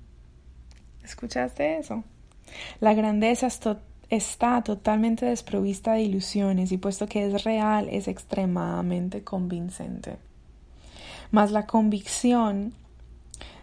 ¿Escuchaste 1.04 1.80
eso? 1.80 2.04
La 2.82 2.94
grandeza 2.94 3.48
está 4.10 4.62
totalmente 4.62 5.26
desprovista 5.26 5.94
de 5.94 6.02
ilusiones 6.04 6.72
y 6.72 6.78
puesto 6.78 7.08
que 7.08 7.26
es 7.26 7.44
real, 7.44 7.90
es 7.90 8.08
extremadamente 8.08 9.24
convincente. 9.24 10.18
Mas 11.32 11.52
la 11.52 11.66
convicción 11.66 12.74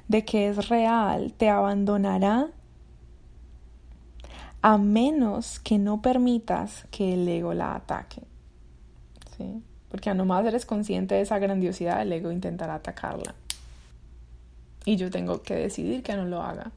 de 0.09 0.25
que 0.25 0.49
es 0.49 0.69
real 0.69 1.33
te 1.37 1.49
abandonará 1.49 2.49
a 4.63 4.79
menos 4.79 5.59
que 5.61 5.79
no 5.79 6.03
permitas 6.03 6.87
que 6.91 7.15
el 7.15 7.29
ego 7.29 7.55
la 7.55 7.75
ataque. 7.75 8.23
¿Sí? 9.37 9.63
Porque 9.89 10.11
a 10.11 10.15
nomás 10.15 10.47
eres 10.47 10.67
consciente 10.67 11.15
de 11.15 11.23
esa 11.23 11.39
grandiosidad, 11.39 12.03
el 12.03 12.13
ego 12.13 12.31
intentará 12.31 12.75
atacarla. 12.75 13.35
Y 14.85 14.97
yo 14.97 15.11
tengo 15.11 15.43
que 15.43 15.55
decidir 15.55 16.03
que 16.03 16.17
no 16.17 16.25
lo 16.25 16.43
haga. 16.43 16.73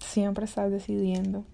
Siempre 0.00 0.44
estás 0.46 0.70
decidiendo. 0.70 1.44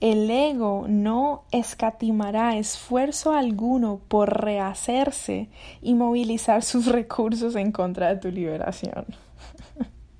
El 0.00 0.30
ego 0.30 0.86
no 0.88 1.44
escatimará 1.50 2.56
esfuerzo 2.56 3.32
alguno 3.32 4.00
por 4.08 4.42
rehacerse 4.44 5.48
y 5.80 5.94
movilizar 5.94 6.62
sus 6.62 6.86
recursos 6.86 7.56
en 7.56 7.72
contra 7.72 8.08
de 8.08 8.16
tu 8.16 8.30
liberación. 8.30 9.06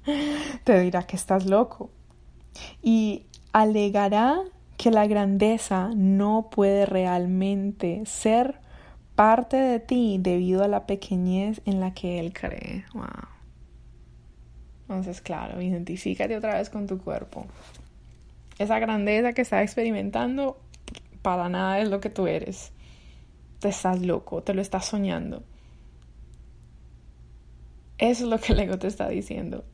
Te 0.64 0.80
dirá 0.80 1.06
que 1.06 1.16
estás 1.16 1.46
loco, 1.46 1.90
y 2.82 3.26
alegará 3.52 4.40
que 4.76 4.90
la 4.90 5.06
grandeza 5.06 5.90
no 5.94 6.48
puede 6.50 6.86
realmente 6.86 8.02
ser 8.06 8.60
parte 9.14 9.56
de 9.56 9.80
ti 9.80 10.18
debido 10.20 10.64
a 10.64 10.68
la 10.68 10.86
pequeñez 10.86 11.60
en 11.64 11.80
la 11.80 11.94
que 11.94 12.18
él 12.18 12.32
cree. 12.32 12.84
Wow. 12.92 13.04
Entonces, 14.88 15.20
claro, 15.20 15.62
identifícate 15.62 16.36
otra 16.36 16.58
vez 16.58 16.68
con 16.68 16.86
tu 16.86 16.98
cuerpo. 16.98 17.46
Esa 18.58 18.78
grandeza 18.78 19.32
que 19.32 19.42
estás 19.42 19.62
experimentando 19.62 20.58
para 21.22 21.48
nada 21.48 21.80
es 21.80 21.88
lo 21.88 22.00
que 22.00 22.10
tú 22.10 22.26
eres. 22.26 22.72
Te 23.60 23.68
estás 23.68 24.02
loco, 24.02 24.42
te 24.42 24.52
lo 24.52 24.60
estás 24.60 24.84
soñando. 24.84 25.42
Eso 27.98 28.24
es 28.24 28.30
lo 28.30 28.38
que 28.38 28.52
el 28.52 28.60
ego 28.60 28.78
te 28.78 28.88
está 28.88 29.08
diciendo. 29.08 29.64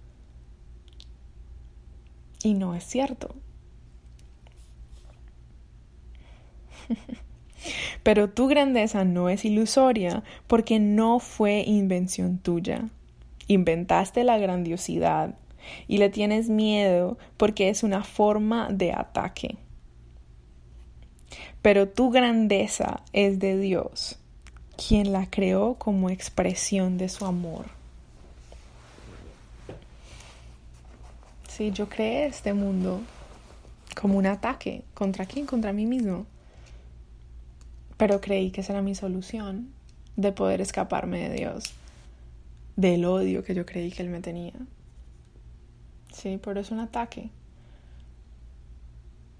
Y 2.42 2.54
no 2.54 2.74
es 2.74 2.84
cierto. 2.84 3.34
Pero 8.02 8.30
tu 8.30 8.48
grandeza 8.48 9.04
no 9.04 9.28
es 9.28 9.44
ilusoria 9.44 10.22
porque 10.46 10.78
no 10.78 11.18
fue 11.18 11.62
invención 11.66 12.38
tuya. 12.38 12.88
Inventaste 13.46 14.24
la 14.24 14.38
grandiosidad 14.38 15.34
y 15.86 15.98
le 15.98 16.08
tienes 16.08 16.48
miedo 16.48 17.18
porque 17.36 17.68
es 17.68 17.82
una 17.82 18.02
forma 18.04 18.68
de 18.70 18.92
ataque. 18.92 19.58
Pero 21.62 21.88
tu 21.88 22.10
grandeza 22.10 23.02
es 23.12 23.38
de 23.38 23.58
Dios, 23.58 24.18
quien 24.76 25.12
la 25.12 25.28
creó 25.28 25.74
como 25.74 26.08
expresión 26.08 26.96
de 26.96 27.08
su 27.08 27.26
amor. 27.26 27.79
Yo 31.68 31.88
creé 31.88 32.26
este 32.26 32.54
mundo 32.54 33.02
como 34.00 34.16
un 34.16 34.26
ataque. 34.26 34.82
¿Contra 34.94 35.26
quién? 35.26 35.44
Contra 35.44 35.72
mí 35.72 35.84
mismo. 35.84 36.26
Pero 37.98 38.20
creí 38.20 38.50
que 38.50 38.62
esa 38.62 38.72
era 38.72 38.82
mi 38.82 38.94
solución 38.94 39.70
de 40.16 40.32
poder 40.32 40.60
escaparme 40.60 41.28
de 41.28 41.36
Dios, 41.36 41.74
del 42.76 43.04
odio 43.04 43.44
que 43.44 43.54
yo 43.54 43.66
creí 43.66 43.90
que 43.90 44.02
Él 44.02 44.08
me 44.08 44.20
tenía. 44.20 44.54
Sí, 46.12 46.40
pero 46.42 46.60
es 46.60 46.70
un 46.70 46.80
ataque. 46.80 47.30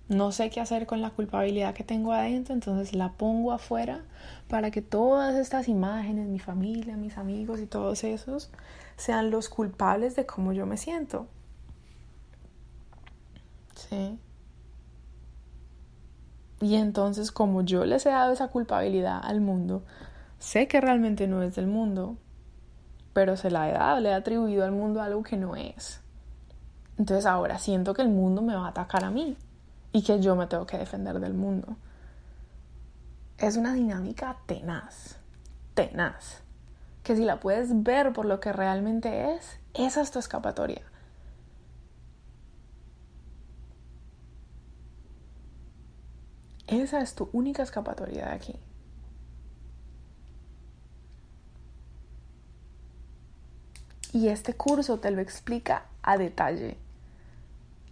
No 0.08 0.32
sé 0.32 0.50
qué 0.50 0.60
hacer 0.60 0.86
con 0.86 1.00
la 1.00 1.10
culpabilidad 1.10 1.72
que 1.72 1.84
tengo 1.84 2.12
adentro, 2.12 2.52
entonces 2.52 2.94
la 2.94 3.12
pongo 3.12 3.52
afuera 3.52 4.02
para 4.48 4.70
que 4.70 4.82
todas 4.82 5.36
estas 5.36 5.68
imágenes, 5.68 6.26
mi 6.26 6.40
familia, 6.40 6.96
mis 6.96 7.16
amigos 7.16 7.60
y 7.60 7.66
todos 7.66 8.04
esos, 8.04 8.50
sean 8.96 9.30
los 9.30 9.48
culpables 9.48 10.16
de 10.16 10.26
cómo 10.26 10.52
yo 10.52 10.66
me 10.66 10.76
siento. 10.76 11.26
Sí. 13.88 14.18
Y 16.60 16.74
entonces, 16.74 17.32
como 17.32 17.62
yo 17.62 17.84
les 17.84 18.04
he 18.04 18.10
dado 18.10 18.32
esa 18.32 18.48
culpabilidad 18.48 19.20
al 19.22 19.40
mundo, 19.40 19.82
sé 20.38 20.68
que 20.68 20.80
realmente 20.80 21.26
no 21.26 21.42
es 21.42 21.54
del 21.54 21.66
mundo, 21.66 22.16
pero 23.14 23.36
se 23.36 23.50
la 23.50 23.68
he 23.68 23.72
dado, 23.72 24.00
le 24.00 24.10
he 24.10 24.14
atribuido 24.14 24.64
al 24.64 24.72
mundo 24.72 25.00
algo 25.00 25.22
que 25.22 25.36
no 25.36 25.56
es. 25.56 26.00
Entonces 26.98 27.24
ahora 27.24 27.58
siento 27.58 27.94
que 27.94 28.02
el 28.02 28.10
mundo 28.10 28.42
me 28.42 28.54
va 28.54 28.66
a 28.66 28.70
atacar 28.70 29.04
a 29.04 29.10
mí 29.10 29.36
y 29.92 30.02
que 30.02 30.20
yo 30.20 30.36
me 30.36 30.46
tengo 30.46 30.66
que 30.66 30.76
defender 30.76 31.18
del 31.18 31.32
mundo. 31.32 31.76
Es 33.38 33.56
una 33.56 33.72
dinámica 33.72 34.36
tenaz, 34.44 35.16
tenaz, 35.72 36.42
que 37.02 37.16
si 37.16 37.24
la 37.24 37.40
puedes 37.40 37.82
ver 37.82 38.12
por 38.12 38.26
lo 38.26 38.38
que 38.38 38.52
realmente 38.52 39.32
es, 39.32 39.58
esa 39.72 40.02
es 40.02 40.10
tu 40.10 40.18
escapatoria. 40.18 40.82
Esa 46.70 47.00
es 47.00 47.16
tu 47.16 47.28
única 47.32 47.64
escapatoria 47.64 48.26
de 48.26 48.32
aquí. 48.32 48.54
Y 54.12 54.28
este 54.28 54.54
curso 54.54 55.00
te 55.00 55.10
lo 55.10 55.20
explica 55.20 55.86
a 56.02 56.16
detalle. 56.16 56.76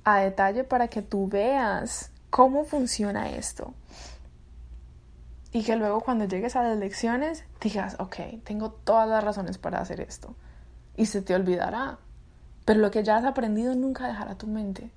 A 0.04 0.20
detalle 0.20 0.62
para 0.62 0.86
que 0.86 1.02
tú 1.02 1.28
veas 1.28 2.12
cómo 2.30 2.64
funciona 2.64 3.30
esto. 3.30 3.74
Y 5.50 5.64
que 5.64 5.74
luego 5.74 6.00
cuando 6.00 6.26
llegues 6.26 6.54
a 6.54 6.62
las 6.62 6.78
lecciones 6.78 7.44
digas, 7.60 7.96
ok, 7.98 8.16
tengo 8.44 8.70
todas 8.70 9.08
las 9.08 9.24
razones 9.24 9.58
para 9.58 9.80
hacer 9.80 10.00
esto. 10.00 10.36
Y 10.96 11.06
se 11.06 11.20
te 11.20 11.34
olvidará. 11.34 11.98
Pero 12.64 12.78
lo 12.78 12.92
que 12.92 13.02
ya 13.02 13.16
has 13.16 13.24
aprendido 13.24 13.74
nunca 13.74 14.06
dejará 14.06 14.36
tu 14.36 14.46
mente. 14.46 14.92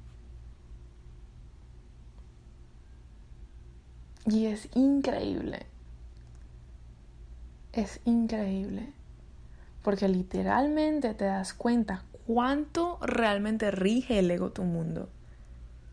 Y 4.26 4.46
es 4.46 4.70
increíble. 4.76 5.66
Es 7.74 8.00
increíble. 8.06 8.94
Porque 9.84 10.08
literalmente 10.08 11.14
te 11.14 11.26
das 11.26 11.54
cuenta 11.54 12.04
cuánto 12.28 13.00
realmente 13.02 13.72
rige 13.72 14.20
el 14.20 14.30
ego 14.30 14.52
tu 14.52 14.64
mundo. 14.64 15.10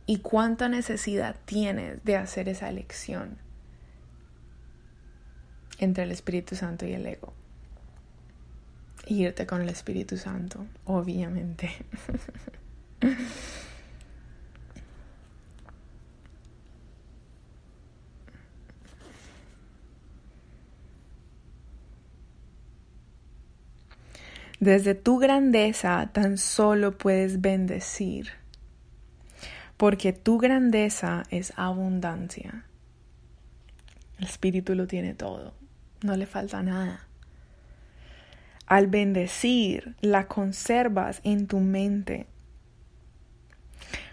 Y 0.07 0.19
cuánta 0.19 0.69
necesidad 0.69 1.37
tienes 1.45 2.03
de 2.05 2.17
hacer 2.17 2.49
esa 2.49 2.69
elección 2.69 3.39
entre 5.79 6.05
el 6.05 6.11
Espíritu 6.11 6.57
Santo 6.57 6.87
y 6.87 6.93
el 6.93 7.07
ego. 7.07 7.33
irte 9.07 9.47
con 9.47 9.63
el 9.63 9.69
Espíritu 9.71 10.17
Santo, 10.19 10.67
obviamente. 10.85 11.71
Desde 24.61 24.97
tu 24.97 25.19
grandeza 25.19 26.11
tan 26.13 26.37
solo 26.37 26.99
puedes 26.99 27.41
bendecir, 27.41 28.31
porque 29.77 30.13
tu 30.13 30.39
grandeza 30.39 31.23
es 31.31 31.53
abundancia. 31.55 32.65
El 34.19 34.25
Espíritu 34.25 34.75
lo 34.75 34.89
tiene 34.89 35.15
todo, 35.15 35.55
no 36.03 36.17
le 36.17 36.27
falta 36.27 36.61
nada. 36.65 37.07
Al 38.67 38.89
bendecir, 38.89 39.95
la 40.01 40.27
conservas 40.27 41.21
en 41.23 41.47
tu 41.47 41.61
mente, 41.61 42.27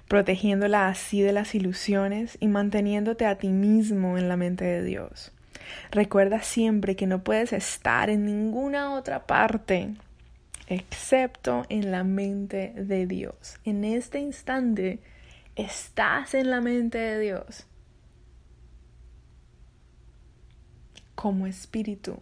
protegiéndola 0.07 0.89
así 0.89 1.23
de 1.23 1.33
las 1.33 1.55
ilusiones 1.55 2.37
y 2.39 2.49
manteniéndote 2.49 3.25
a 3.25 3.39
ti 3.39 3.49
mismo 3.49 4.19
en 4.19 4.29
la 4.29 4.37
mente 4.37 4.63
de 4.63 4.83
Dios. 4.83 5.31
Recuerda 5.89 6.43
siempre 6.43 6.95
que 6.95 7.07
no 7.07 7.23
puedes 7.23 7.51
estar 7.51 8.11
en 8.11 8.25
ninguna 8.25 8.93
otra 8.93 9.25
parte 9.25 9.95
excepto 10.67 11.65
en 11.69 11.91
la 11.91 12.03
mente 12.03 12.73
de 12.75 13.07
Dios. 13.07 13.59
En 13.63 13.83
este 13.83 14.19
instante 14.19 14.99
estás 15.55 16.33
en 16.33 16.49
la 16.49 16.61
mente 16.61 16.97
de 16.97 17.19
Dios. 17.19 17.67
como 21.25 21.47
espíritu. 21.47 22.19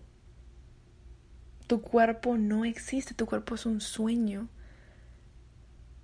Tu 1.68 1.82
cuerpo 1.82 2.38
no 2.38 2.64
existe, 2.64 3.14
tu 3.14 3.26
cuerpo 3.26 3.56
es 3.56 3.66
un 3.66 3.82
sueño. 3.82 4.48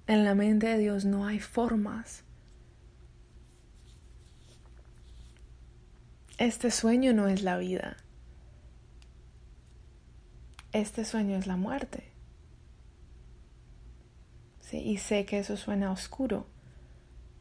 En 0.08 0.26
la 0.26 0.36
mente 0.36 0.68
de 0.68 0.78
Dios 0.78 1.06
no 1.06 1.26
hay 1.26 1.40
formas. 1.40 2.24
Este 6.38 6.72
sueño 6.72 7.14
no 7.14 7.30
es 7.30 7.42
la 7.42 7.58
vida. 7.58 7.96
Este 10.74 11.06
sueño 11.06 11.38
es 11.38 11.48
la 11.48 11.56
muerte. 11.56 12.09
Y 14.78 14.98
sé 14.98 15.26
que 15.26 15.40
eso 15.40 15.58
suena 15.58 15.92
oscuro, 15.92 16.46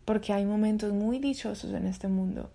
porque 0.04 0.32
hay 0.32 0.44
momentos 0.44 0.92
muy 0.92 1.18
dichosos 1.18 1.72
en 1.72 1.86
este 1.86 2.08
mundo. 2.08 2.50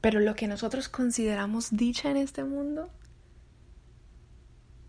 Pero 0.00 0.20
lo 0.20 0.34
que 0.34 0.48
nosotros 0.48 0.88
consideramos 0.88 1.76
dicha 1.76 2.10
en 2.10 2.16
este 2.18 2.44
mundo 2.44 2.90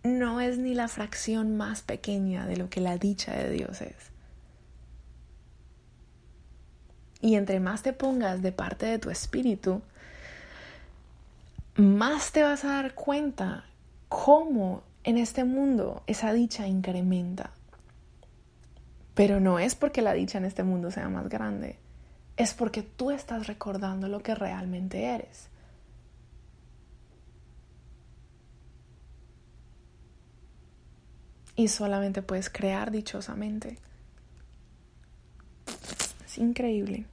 no 0.04 0.42
es 0.42 0.58
ni 0.58 0.74
la 0.74 0.88
fracción 0.88 1.56
más 1.56 1.82
pequeña 1.82 2.46
de 2.46 2.58
lo 2.58 2.70
que 2.70 2.82
la 2.82 2.98
dicha 2.98 3.34
de 3.34 3.50
Dios 3.52 3.82
es. 3.82 3.96
Y 7.22 7.36
entre 7.36 7.62
más 7.62 7.84
te 7.84 7.94
pongas 7.94 8.42
de 8.42 8.52
parte 8.52 8.86
de 8.86 9.00
tu 9.00 9.10
espíritu, 9.10 9.82
más 11.76 12.34
te 12.34 12.44
vas 12.44 12.66
a 12.66 12.70
dar 12.70 12.96
cuenta 12.96 13.64
cómo 14.10 14.84
en 15.04 15.18
este 15.18 15.44
mundo 15.44 16.04
esa 16.08 16.34
dicha 16.34 16.68
incrementa. 16.68 17.52
Pero 19.14 19.40
no 19.40 19.60
es 19.60 19.76
porque 19.76 20.02
la 20.02 20.14
dicha 20.14 20.38
en 20.38 20.46
este 20.46 20.64
mundo 20.64 20.90
sea 20.90 21.10
más 21.10 21.30
grande, 21.30 21.78
es 22.38 22.54
porque 22.54 22.82
tú 22.82 23.12
estás 23.12 23.48
recordando 23.48 24.08
lo 24.08 24.22
que 24.22 24.34
realmente 24.34 25.04
eres. 25.04 25.50
Y 31.56 31.68
solamente 31.68 32.24
puedes 32.24 32.50
crear 32.50 32.90
dichosamente. 32.90 33.78
Es 36.26 36.40
increíble. 36.40 37.06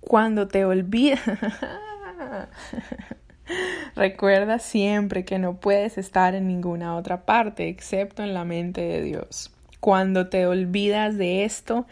Cuando 0.00 0.46
te 0.46 0.64
olvidas, 0.64 1.20
recuerda 3.96 4.58
siempre 4.58 5.24
que 5.24 5.38
no 5.38 5.56
puedes 5.56 5.98
estar 5.98 6.34
en 6.34 6.48
ninguna 6.48 6.96
otra 6.96 7.24
parte 7.24 7.68
excepto 7.68 8.22
en 8.22 8.34
la 8.34 8.44
mente 8.44 8.80
de 8.80 9.02
Dios. 9.02 9.52
Cuando 9.80 10.28
te 10.28 10.46
olvidas 10.46 11.16
de 11.16 11.44
esto, 11.44 11.86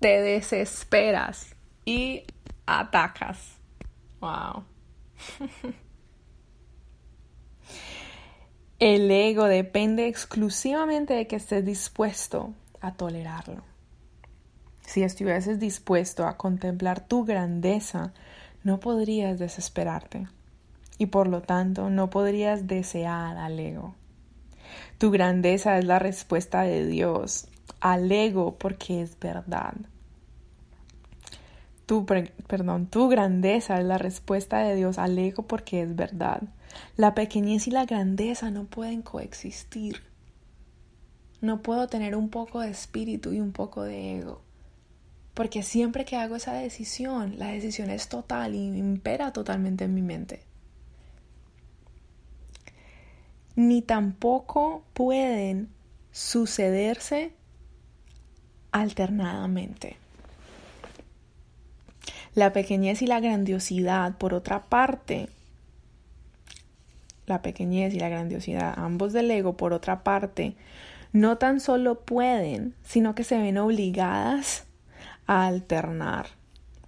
te 0.00 0.22
desesperas 0.22 1.54
y 1.84 2.24
atacas. 2.66 3.58
Wow. 4.20 4.64
El 8.78 9.10
ego 9.10 9.44
depende 9.44 10.08
exclusivamente 10.08 11.14
de 11.14 11.26
que 11.26 11.36
estés 11.36 11.64
dispuesto 11.64 12.52
a 12.80 12.94
tolerarlo. 12.94 13.62
Si 14.82 15.02
estuvieses 15.02 15.58
dispuesto 15.58 16.26
a 16.26 16.36
contemplar 16.36 17.00
tu 17.00 17.24
grandeza, 17.24 18.12
no 18.62 18.80
podrías 18.80 19.38
desesperarte 19.38 20.26
y 20.98 21.06
por 21.06 21.28
lo 21.28 21.42
tanto 21.42 21.90
no 21.90 22.10
podrías 22.10 22.66
desear 22.66 23.36
al 23.36 23.58
ego. 23.58 23.94
Tu 24.98 25.10
grandeza 25.10 25.78
es 25.78 25.84
la 25.84 25.98
respuesta 25.98 26.62
de 26.62 26.86
Dios 26.86 27.48
al 27.80 28.10
ego 28.10 28.56
porque 28.58 29.02
es 29.02 29.18
verdad. 29.18 29.74
Tu, 31.86 32.06
perdón, 32.06 32.86
tu 32.86 33.08
grandeza 33.08 33.78
es 33.78 33.84
la 33.84 33.98
respuesta 33.98 34.60
de 34.60 34.74
Dios 34.74 34.98
al 34.98 35.18
ego 35.18 35.42
porque 35.42 35.82
es 35.82 35.94
verdad. 35.94 36.42
La 36.96 37.14
pequeñez 37.14 37.68
y 37.68 37.70
la 37.70 37.84
grandeza 37.84 38.50
no 38.50 38.64
pueden 38.64 39.02
coexistir. 39.02 40.02
No 41.42 41.60
puedo 41.60 41.88
tener 41.88 42.16
un 42.16 42.30
poco 42.30 42.60
de 42.60 42.70
espíritu 42.70 43.32
y 43.32 43.40
un 43.40 43.52
poco 43.52 43.82
de 43.82 44.18
ego. 44.18 44.40
Porque 45.34 45.62
siempre 45.62 46.04
que 46.04 46.16
hago 46.16 46.36
esa 46.36 46.54
decisión, 46.54 47.38
la 47.38 47.48
decisión 47.48 47.90
es 47.90 48.08
total 48.08 48.54
y 48.54 48.64
impera 48.64 49.32
totalmente 49.32 49.84
en 49.84 49.94
mi 49.94 50.00
mente. 50.00 50.42
Ni 53.56 53.82
tampoco 53.82 54.84
pueden 54.94 55.68
sucederse 56.10 57.32
alternadamente. 58.72 59.96
La 62.34 62.52
pequeñez 62.52 63.02
y 63.02 63.06
la 63.06 63.20
grandiosidad, 63.20 64.18
por 64.18 64.34
otra 64.34 64.62
parte, 64.64 65.28
la 67.26 67.42
pequeñez 67.42 67.94
y 67.94 68.00
la 68.00 68.08
grandiosidad, 68.08 68.74
ambos 68.76 69.12
del 69.12 69.30
ego, 69.30 69.56
por 69.56 69.72
otra 69.72 70.02
parte, 70.02 70.56
no 71.12 71.38
tan 71.38 71.60
solo 71.60 72.00
pueden, 72.00 72.74
sino 72.82 73.14
que 73.14 73.22
se 73.22 73.38
ven 73.38 73.58
obligadas 73.58 74.64
a 75.26 75.46
alternar, 75.46 76.26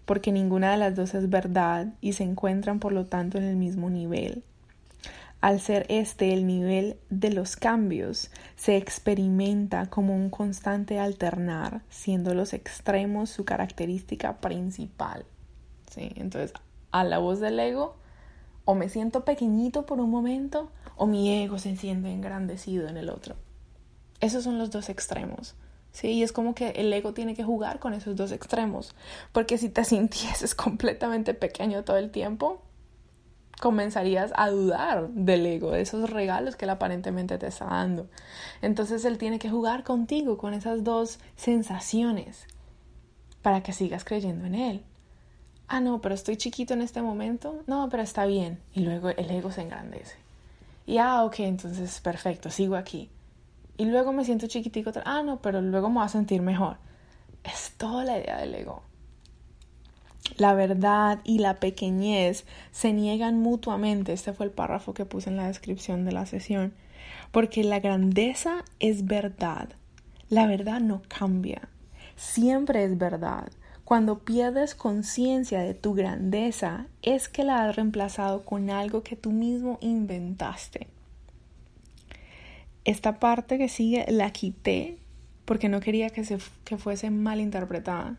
porque 0.04 0.32
ninguna 0.32 0.72
de 0.72 0.78
las 0.78 0.96
dos 0.96 1.14
es 1.14 1.30
verdad 1.30 1.94
y 2.00 2.14
se 2.14 2.24
encuentran 2.24 2.80
por 2.80 2.92
lo 2.92 3.06
tanto 3.06 3.38
en 3.38 3.44
el 3.44 3.56
mismo 3.56 3.88
nivel. 3.88 4.42
Al 5.47 5.61
ser 5.61 5.86
este 5.88 6.32
el 6.32 6.44
nivel 6.44 6.99
de 7.09 7.30
los 7.30 7.55
cambios, 7.55 8.32
se 8.57 8.76
experimenta 8.76 9.86
como 9.86 10.12
un 10.12 10.28
constante 10.28 10.99
alternar, 10.99 11.82
siendo 11.88 12.34
los 12.34 12.53
extremos 12.53 13.30
su 13.30 13.44
característica 13.44 14.38
principal. 14.38 15.24
¿Sí? 15.88 16.11
Entonces, 16.16 16.53
a 16.90 17.05
la 17.05 17.18
voz 17.18 17.38
del 17.38 17.61
ego, 17.61 17.94
o 18.64 18.74
me 18.74 18.88
siento 18.88 19.24
pequeñito 19.24 19.86
por 19.86 20.01
un 20.01 20.11
momento 20.11 20.72
o 20.97 21.07
mi 21.07 21.40
ego 21.44 21.61
se 21.61 21.76
siente 21.76 22.11
engrandecido 22.11 22.88
en 22.88 22.97
el 22.97 23.09
otro. 23.09 23.36
Esos 24.18 24.42
son 24.42 24.59
los 24.59 24.72
dos 24.72 24.88
extremos. 24.88 25.55
Sí, 25.92 26.09
y 26.09 26.22
es 26.24 26.32
como 26.32 26.57
que 26.57 26.70
el 26.70 26.92
ego 26.92 27.14
tiene 27.14 27.36
que 27.36 27.44
jugar 27.44 27.78
con 27.78 27.94
esos 27.94 28.16
dos 28.16 28.32
extremos, 28.32 28.97
porque 29.30 29.59
si 29.59 29.68
te 29.68 29.84
sintieses 29.84 30.57
completamente 30.57 31.34
pequeño 31.34 31.84
todo 31.84 31.99
el 31.99 32.11
tiempo, 32.11 32.65
comenzarías 33.61 34.32
a 34.36 34.50
dudar 34.50 35.09
del 35.09 35.46
ego, 35.46 35.70
de 35.70 35.80
esos 35.80 36.11
regalos 36.11 36.57
que 36.57 36.66
él 36.66 36.70
aparentemente 36.70 37.38
te 37.38 37.46
está 37.46 37.66
dando. 37.66 38.09
Entonces 38.62 39.04
él 39.04 39.18
tiene 39.18 39.38
que 39.38 39.50
jugar 39.50 39.84
contigo 39.84 40.38
con 40.38 40.54
esas 40.54 40.84
dos 40.84 41.18
sensaciones 41.36 42.46
para 43.42 43.62
que 43.62 43.72
sigas 43.72 44.04
creyendo 44.04 44.46
en 44.46 44.54
él 44.54 44.84
ah, 45.68 45.80
no, 45.80 46.00
pero 46.00 46.14
estoy 46.14 46.36
chiquito 46.36 46.74
en 46.74 46.82
este 46.82 47.02
momento, 47.02 47.62
no, 47.66 47.88
pero 47.88 48.02
está 48.02 48.26
bien. 48.26 48.61
Y 48.72 48.80
luego 48.80 49.11
el 49.11 49.30
ego 49.30 49.50
se 49.50 49.62
engrandece. 49.62 50.16
Y 50.86 50.98
ah, 50.98 51.24
ok, 51.24 51.40
entonces 51.40 52.00
perfecto, 52.00 52.50
sigo 52.50 52.76
aquí. 52.76 53.11
Y 53.76 53.86
luego 53.86 54.12
me 54.12 54.24
siento 54.24 54.46
chiquitico, 54.46 54.90
ah, 55.04 55.22
no, 55.22 55.40
pero 55.40 55.61
luego 55.61 55.88
me 55.88 55.96
voy 55.96 56.04
a 56.04 56.09
sentir 56.09 56.42
mejor. 56.42 56.78
Es 57.44 57.72
toda 57.76 58.04
la 58.04 58.18
idea 58.18 58.38
del 58.38 58.54
ego. 58.54 58.82
La 60.37 60.55
verdad 60.55 61.20
y 61.24 61.39
la 61.39 61.61
pequeñez 61.61 62.45
se 62.70 62.93
niegan 62.93 63.41
mutuamente. 63.41 64.12
Este 64.12 64.32
fue 64.32 64.47
el 64.47 64.53
párrafo 64.53 64.95
que 64.95 65.07
puse 65.07 65.30
en 65.30 65.37
la 65.37 65.47
descripción 65.47 66.05
de 66.05 66.12
la 66.12 66.26
sesión. 66.26 66.74
Porque 67.32 67.64
la 67.64 67.80
grandeza 67.80 68.64
es 68.78 69.07
verdad. 69.07 69.70
La 70.28 70.47
verdad 70.47 70.80
no 70.80 71.03
cambia. 71.09 71.68
Siempre 72.16 72.84
es 72.84 72.99
verdad. 72.99 73.49
Cuando 73.84 74.18
pierdes 74.18 74.74
conciencia 74.74 75.61
de 75.61 75.72
tu 75.72 75.95
grandeza, 75.95 76.87
es 77.03 77.28
que 77.28 77.45
la 77.45 77.64
has 77.64 77.76
reemplazado 77.76 78.45
con 78.45 78.68
algo 78.68 79.03
que 79.03 79.16
tú 79.16 79.30
mismo 79.30 79.78
inventaste. 79.80 80.89
Esta 82.84 83.20
parte 83.20 83.59
que 83.59 83.68
sigue 83.68 84.05
la 84.09 84.32
quité 84.32 84.99
porque 85.45 85.68
no 85.68 85.80
quería 85.80 86.11
que, 86.11 86.24
se, 86.24 86.39
que 86.64 86.76
fuese 86.76 87.11
mal 87.11 87.41
interpretada. 87.41 88.16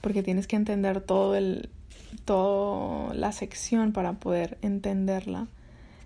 Porque 0.00 0.22
tienes 0.22 0.46
que 0.46 0.56
entender 0.56 1.00
todo 1.00 1.34
el, 1.36 1.68
toda 2.24 3.14
la 3.14 3.32
sección 3.32 3.92
para 3.92 4.14
poder 4.14 4.58
entenderla. 4.62 5.48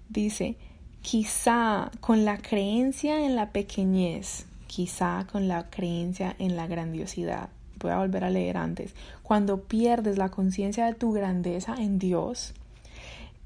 Dice, 0.09 0.57
quizá 1.03 1.91
con 2.01 2.25
la 2.25 2.39
creencia 2.39 3.25
en 3.25 3.37
la 3.37 3.51
pequeñez, 3.51 4.47
quizá 4.67 5.27
con 5.31 5.49
la 5.49 5.71
creencia 5.71 6.35
en 6.39 6.57
la 6.57 6.67
grandiosidad 6.67 7.51
voy 7.83 7.93
a 7.93 7.99
volver 7.99 8.25
a 8.25 8.31
leer 8.31 8.57
antes, 8.57 8.95
cuando 9.23 9.63
pierdes 9.63 10.19
la 10.19 10.31
conciencia 10.31 10.87
de 10.87 10.95
tu 10.95 11.13
grandeza 11.13 11.75
en 11.79 11.99
Dios, 11.99 12.55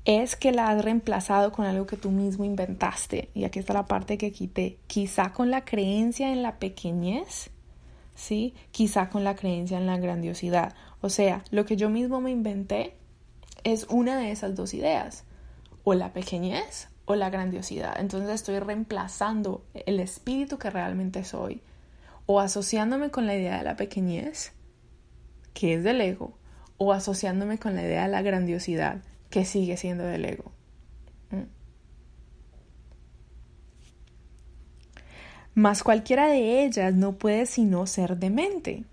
es 0.04 0.36
que 0.36 0.52
la 0.52 0.68
has 0.68 0.84
reemplazado 0.84 1.50
con 1.50 1.66
algo 1.66 1.86
que 1.86 1.96
tú 1.96 2.10
mismo 2.10 2.44
inventaste. 2.44 3.28
Y 3.34 3.44
aquí 3.44 3.58
está 3.58 3.74
la 3.74 3.86
parte 3.86 4.18
que 4.18 4.30
quité. 4.30 4.76
Quizá 4.86 5.32
con 5.32 5.50
la 5.50 5.64
creencia 5.64 6.32
en 6.32 6.42
la 6.42 6.56
pequeñez, 6.56 7.50
¿sí? 8.16 8.54
Quizá 8.72 9.08
con 9.08 9.22
la 9.22 9.36
creencia 9.36 9.78
en 9.78 9.86
la 9.86 9.98
grandiosidad. 9.98 10.74
O 11.00 11.08
sea, 11.08 11.44
lo 11.52 11.64
que 11.64 11.76
yo 11.76 11.88
mismo 11.88 12.20
me 12.20 12.32
inventé 12.32 12.96
es 13.62 13.86
una 13.88 14.18
de 14.18 14.32
esas 14.32 14.56
dos 14.56 14.74
ideas. 14.74 15.22
O 15.84 15.94
la 15.94 16.12
pequeñez 16.12 16.88
o 17.04 17.14
la 17.14 17.30
grandiosidad. 17.30 18.00
Entonces 18.00 18.30
estoy 18.30 18.58
reemplazando 18.58 19.64
el 19.74 20.00
espíritu 20.00 20.58
que 20.58 20.70
realmente 20.70 21.22
soy 21.22 21.62
o 22.26 22.40
asociándome 22.40 23.10
con 23.10 23.28
la 23.28 23.36
idea 23.36 23.58
de 23.58 23.62
la 23.62 23.76
pequeñez 23.76 24.52
que 25.56 25.72
es 25.72 25.82
del 25.82 26.02
ego, 26.02 26.36
o 26.76 26.92
asociándome 26.92 27.58
con 27.58 27.74
la 27.74 27.82
idea 27.82 28.02
de 28.02 28.08
la 28.10 28.20
grandiosidad, 28.20 29.02
que 29.30 29.46
sigue 29.46 29.78
siendo 29.78 30.04
del 30.04 30.26
ego. 30.26 30.52
Mas 35.56 35.82
cualquiera 35.82 36.26
de 36.26 36.66
ellas 36.66 36.92
no 36.92 37.12
puede 37.12 37.46
sino 37.46 37.86
ser 37.86 38.18
demente, 38.18 38.84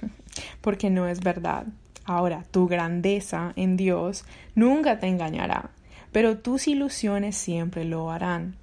porque 0.60 0.90
no 0.90 1.06
es 1.06 1.20
verdad. 1.20 1.66
Ahora, 2.04 2.44
tu 2.50 2.66
grandeza 2.66 3.52
en 3.54 3.76
Dios 3.76 4.24
nunca 4.56 4.98
te 4.98 5.06
engañará, 5.06 5.70
pero 6.10 6.38
tus 6.38 6.66
ilusiones 6.66 7.36
siempre 7.36 7.84
lo 7.84 8.10
harán. 8.10 8.56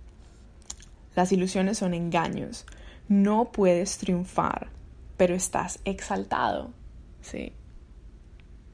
Las 1.15 1.31
ilusiones 1.31 1.77
son 1.77 1.93
engaños. 1.93 2.65
No 3.07 3.45
puedes 3.53 3.97
triunfar, 3.97 4.67
pero 5.15 5.33
estás 5.33 5.79
exaltado. 5.85 6.73
Sí. 7.21 7.53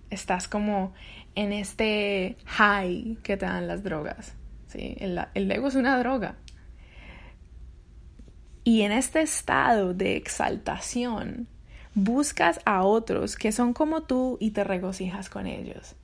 Estás 0.10 0.48
como 0.48 0.94
en 1.36 1.54
este 1.54 2.38
high 2.46 3.20
que 3.22 3.38
te 3.38 3.46
dan 3.46 3.68
las 3.68 3.84
drogas. 3.84 4.34
¿sí? 4.70 4.96
El, 4.98 5.20
el 5.36 5.52
ego 5.52 5.68
es 5.68 5.76
una 5.76 6.00
droga. 6.00 6.38
Y 8.64 8.82
en 8.82 8.92
este 8.92 9.22
estado 9.22 9.94
de 9.94 10.16
exaltación, 10.16 11.48
buscas 11.96 12.62
a 12.66 12.84
otros 12.84 13.36
que 13.36 13.52
son 13.52 13.74
como 13.74 14.04
tú 14.04 14.38
y 14.40 14.52
te 14.52 14.64
regocijas 14.64 15.30
con 15.30 15.48
ellos. 15.48 15.96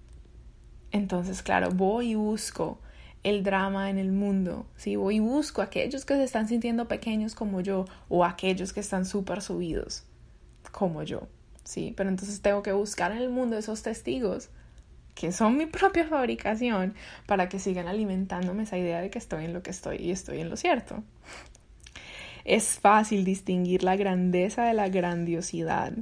Entonces, 0.91 1.41
claro, 1.41 1.71
voy 1.71 2.11
y 2.11 2.15
busco 2.15 2.79
el 3.23 3.43
drama 3.43 3.89
en 3.89 3.97
el 3.97 4.11
mundo, 4.11 4.65
¿sí? 4.75 4.95
Voy 4.95 5.17
y 5.17 5.19
busco 5.19 5.61
a 5.61 5.65
aquellos 5.65 6.05
que 6.05 6.15
se 6.15 6.23
están 6.23 6.47
sintiendo 6.47 6.87
pequeños 6.87 7.35
como 7.35 7.61
yo 7.61 7.85
o 8.07 8.25
aquellos 8.25 8.73
que 8.73 8.79
están 8.79 9.05
súper 9.05 9.41
subidos 9.41 10.03
como 10.71 11.03
yo, 11.03 11.27
¿sí? 11.63 11.93
Pero 11.95 12.09
entonces 12.09 12.41
tengo 12.41 12.63
que 12.63 12.71
buscar 12.71 13.11
en 13.11 13.19
el 13.19 13.29
mundo 13.29 13.57
esos 13.57 13.81
testigos 13.83 14.49
que 15.15 15.31
son 15.31 15.57
mi 15.57 15.65
propia 15.65 16.07
fabricación 16.07 16.93
para 17.25 17.49
que 17.49 17.59
sigan 17.59 17.87
alimentándome 17.87 18.63
esa 18.63 18.77
idea 18.77 19.01
de 19.01 19.09
que 19.09 19.19
estoy 19.19 19.45
en 19.45 19.53
lo 19.53 19.63
que 19.63 19.71
estoy 19.71 19.97
y 19.97 20.11
estoy 20.11 20.39
en 20.39 20.49
lo 20.49 20.55
cierto. 20.55 21.03
Es 22.45 22.79
fácil 22.79 23.25
distinguir 23.25 23.83
la 23.83 23.95
grandeza 23.95 24.65
de 24.65 24.73
la 24.73 24.89
grandiosidad, 24.89 25.93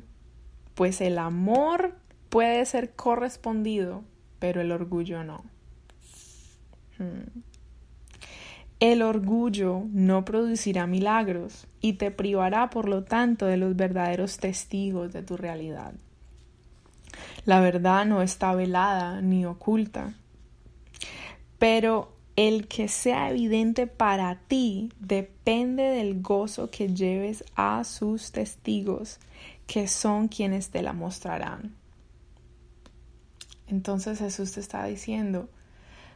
pues 0.75 1.01
el 1.01 1.17
amor 1.17 1.95
puede 2.29 2.65
ser 2.65 2.93
correspondido, 2.93 4.03
pero 4.39 4.61
el 4.61 4.71
orgullo 4.71 5.23
no. 5.23 5.43
Hmm. 6.99 7.41
El 8.79 9.01
orgullo 9.01 9.83
no 9.91 10.23
producirá 10.23 10.85
milagros 10.85 11.65
y 11.81 11.93
te 11.93 12.11
privará, 12.11 12.69
por 12.69 12.87
lo 12.87 13.03
tanto, 13.03 13.47
de 13.47 13.57
los 13.57 13.75
verdaderos 13.75 14.37
testigos 14.37 15.11
de 15.13 15.23
tu 15.23 15.35
realidad. 15.35 15.95
La 17.45 17.59
verdad 17.59 18.05
no 18.05 18.21
está 18.21 18.53
velada 18.53 19.21
ni 19.21 19.45
oculta, 19.45 20.13
pero 21.57 22.16
el 22.37 22.67
que 22.67 22.87
sea 22.87 23.31
evidente 23.31 23.87
para 23.87 24.39
ti 24.47 24.93
depende 24.99 25.81
del 25.81 26.21
gozo 26.21 26.69
que 26.69 26.93
lleves 26.93 27.43
a 27.55 27.83
sus 27.83 28.31
testigos, 28.31 29.19
que 29.65 29.87
son 29.87 30.27
quienes 30.27 30.69
te 30.69 30.83
la 30.83 30.93
mostrarán. 30.93 31.75
Entonces 33.65 34.19
Jesús 34.19 34.51
te 34.51 34.59
está 34.59 34.85
diciendo, 34.85 35.49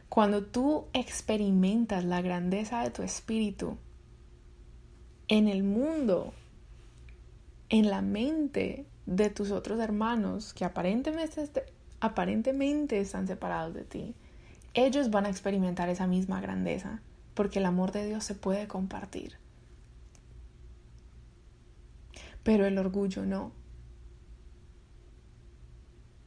cuando 0.08 0.44
tú 0.44 0.86
experimentas 0.92 2.04
la 2.04 2.22
grandeza 2.22 2.84
de 2.84 2.90
tu 2.90 3.02
espíritu 3.02 3.76
en 5.26 5.48
el 5.48 5.64
mundo, 5.64 6.32
en 7.68 7.90
la 7.90 8.00
mente 8.00 8.86
de 9.06 9.28
tus 9.28 9.50
otros 9.50 9.80
hermanos 9.80 10.54
que 10.54 10.64
aparentemente, 10.64 11.64
aparentemente 11.98 13.00
están 13.00 13.26
separados 13.26 13.74
de 13.74 13.82
ti, 13.82 14.14
ellos 14.74 15.10
van 15.10 15.26
a 15.26 15.30
experimentar 15.30 15.88
esa 15.88 16.06
misma 16.06 16.40
grandeza, 16.40 17.02
porque 17.34 17.58
el 17.58 17.66
amor 17.66 17.92
de 17.92 18.06
Dios 18.06 18.24
se 18.24 18.34
puede 18.34 18.66
compartir. 18.66 19.36
Pero 22.42 22.66
el 22.66 22.78
orgullo 22.78 23.24
no 23.24 23.52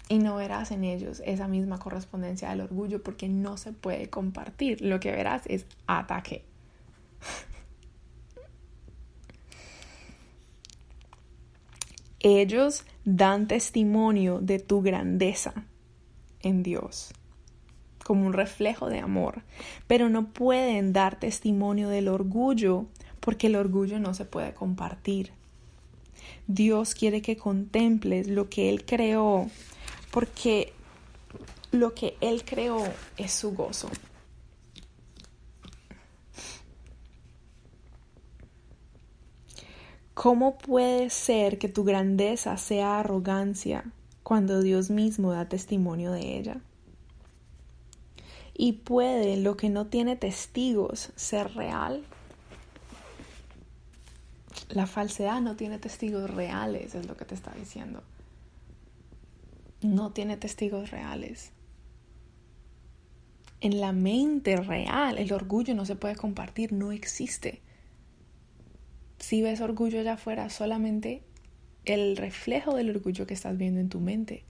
y 0.07 0.19
no 0.19 0.35
verás 0.35 0.69
en 0.69 0.83
ellos 0.83 1.23
esa 1.25 1.47
misma 1.47 1.79
correspondencia 1.79 2.49
del 2.49 2.61
orgullo 2.61 3.01
porque 3.01 3.27
no 3.27 3.57
se 3.57 3.73
puede 3.73 4.07
compartir. 4.09 4.81
Lo 4.81 4.99
que 4.99 5.11
verás 5.11 5.41
es 5.47 5.65
ataque. 5.87 6.45
Ellos 12.19 12.85
dan 13.03 13.47
testimonio 13.47 14.39
de 14.41 14.59
tu 14.59 14.83
grandeza 14.83 15.65
en 16.41 16.61
Dios 16.63 17.11
como 18.05 18.27
un 18.27 18.33
reflejo 18.33 18.87
de 18.87 18.99
amor, 18.99 19.41
pero 19.87 20.09
no 20.09 20.27
pueden 20.27 20.93
dar 20.93 21.19
testimonio 21.19 21.89
del 21.89 22.07
orgullo 22.07 22.85
porque 23.19 23.47
el 23.47 23.55
orgullo 23.55 23.99
no 23.99 24.13
se 24.13 24.25
puede 24.25 24.53
compartir. 24.53 25.31
Dios 26.45 26.93
quiere 26.93 27.23
que 27.23 27.35
contemples 27.35 28.27
lo 28.27 28.47
que 28.47 28.69
Él 28.69 28.85
creó 28.85 29.49
porque 30.11 30.71
lo 31.71 31.95
que 31.95 32.15
Él 32.21 32.45
creó 32.45 32.83
es 33.17 33.31
su 33.31 33.55
gozo. 33.55 33.89
¿Cómo 40.13 40.59
puede 40.59 41.09
ser 41.09 41.57
que 41.57 41.69
tu 41.69 41.83
grandeza 41.83 42.55
sea 42.57 42.99
arrogancia 42.99 43.83
cuando 44.21 44.61
Dios 44.61 44.91
mismo 44.91 45.31
da 45.31 45.49
testimonio 45.49 46.11
de 46.11 46.37
ella? 46.37 46.61
¿Y 48.57 48.73
puede 48.73 49.37
lo 49.37 49.57
que 49.57 49.69
no 49.69 49.87
tiene 49.87 50.15
testigos 50.15 51.11
ser 51.15 51.53
real? 51.55 52.03
La 54.69 54.87
falsedad 54.87 55.41
no 55.41 55.55
tiene 55.55 55.77
testigos 55.77 56.29
reales, 56.29 56.95
es 56.95 57.05
lo 57.05 57.15
que 57.17 57.25
te 57.25 57.35
está 57.35 57.51
diciendo 57.51 58.01
no 59.85 60.11
tiene 60.11 60.37
testigos 60.37 60.91
reales. 60.91 61.51
En 63.61 63.79
la 63.79 63.93
mente 63.93 64.57
real, 64.57 65.17
el 65.17 65.31
orgullo 65.33 65.73
no 65.75 65.85
se 65.85 65.95
puede 65.95 66.15
compartir, 66.15 66.71
no 66.73 66.91
existe. 66.91 67.61
Si 69.19 69.41
ves 69.41 69.61
orgullo 69.61 69.99
allá 69.99 70.13
afuera, 70.13 70.49
solamente 70.49 71.23
el 71.85 72.17
reflejo 72.17 72.75
del 72.75 72.89
orgullo 72.89 73.25
que 73.25 73.33
estás 73.33 73.57
viendo 73.57 73.79
en 73.79 73.89
tu 73.89 73.99
mente. 73.99 74.43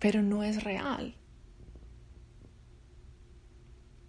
Pero 0.00 0.22
no 0.22 0.42
es 0.42 0.64
real. 0.64 1.14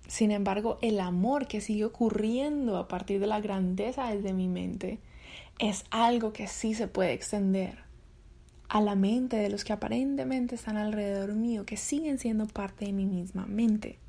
Sin 0.07 0.31
embargo, 0.31 0.79
el 0.81 0.99
amor 0.99 1.47
que 1.47 1.61
sigue 1.61 1.85
ocurriendo 1.85 2.77
a 2.77 2.87
partir 2.87 3.19
de 3.19 3.27
la 3.27 3.39
grandeza 3.39 4.09
desde 4.09 4.33
mi 4.33 4.47
mente 4.47 4.99
es 5.59 5.85
algo 5.91 6.33
que 6.33 6.47
sí 6.47 6.73
se 6.73 6.87
puede 6.87 7.13
extender 7.13 7.77
a 8.67 8.81
la 8.81 8.95
mente 8.95 9.37
de 9.37 9.49
los 9.49 9.63
que 9.63 9.73
aparentemente 9.73 10.55
están 10.55 10.77
alrededor 10.77 11.33
mío, 11.33 11.65
que 11.65 11.77
siguen 11.77 12.19
siendo 12.19 12.47
parte 12.47 12.85
de 12.85 12.93
mi 12.93 13.05
misma 13.05 13.45
mente. 13.45 13.99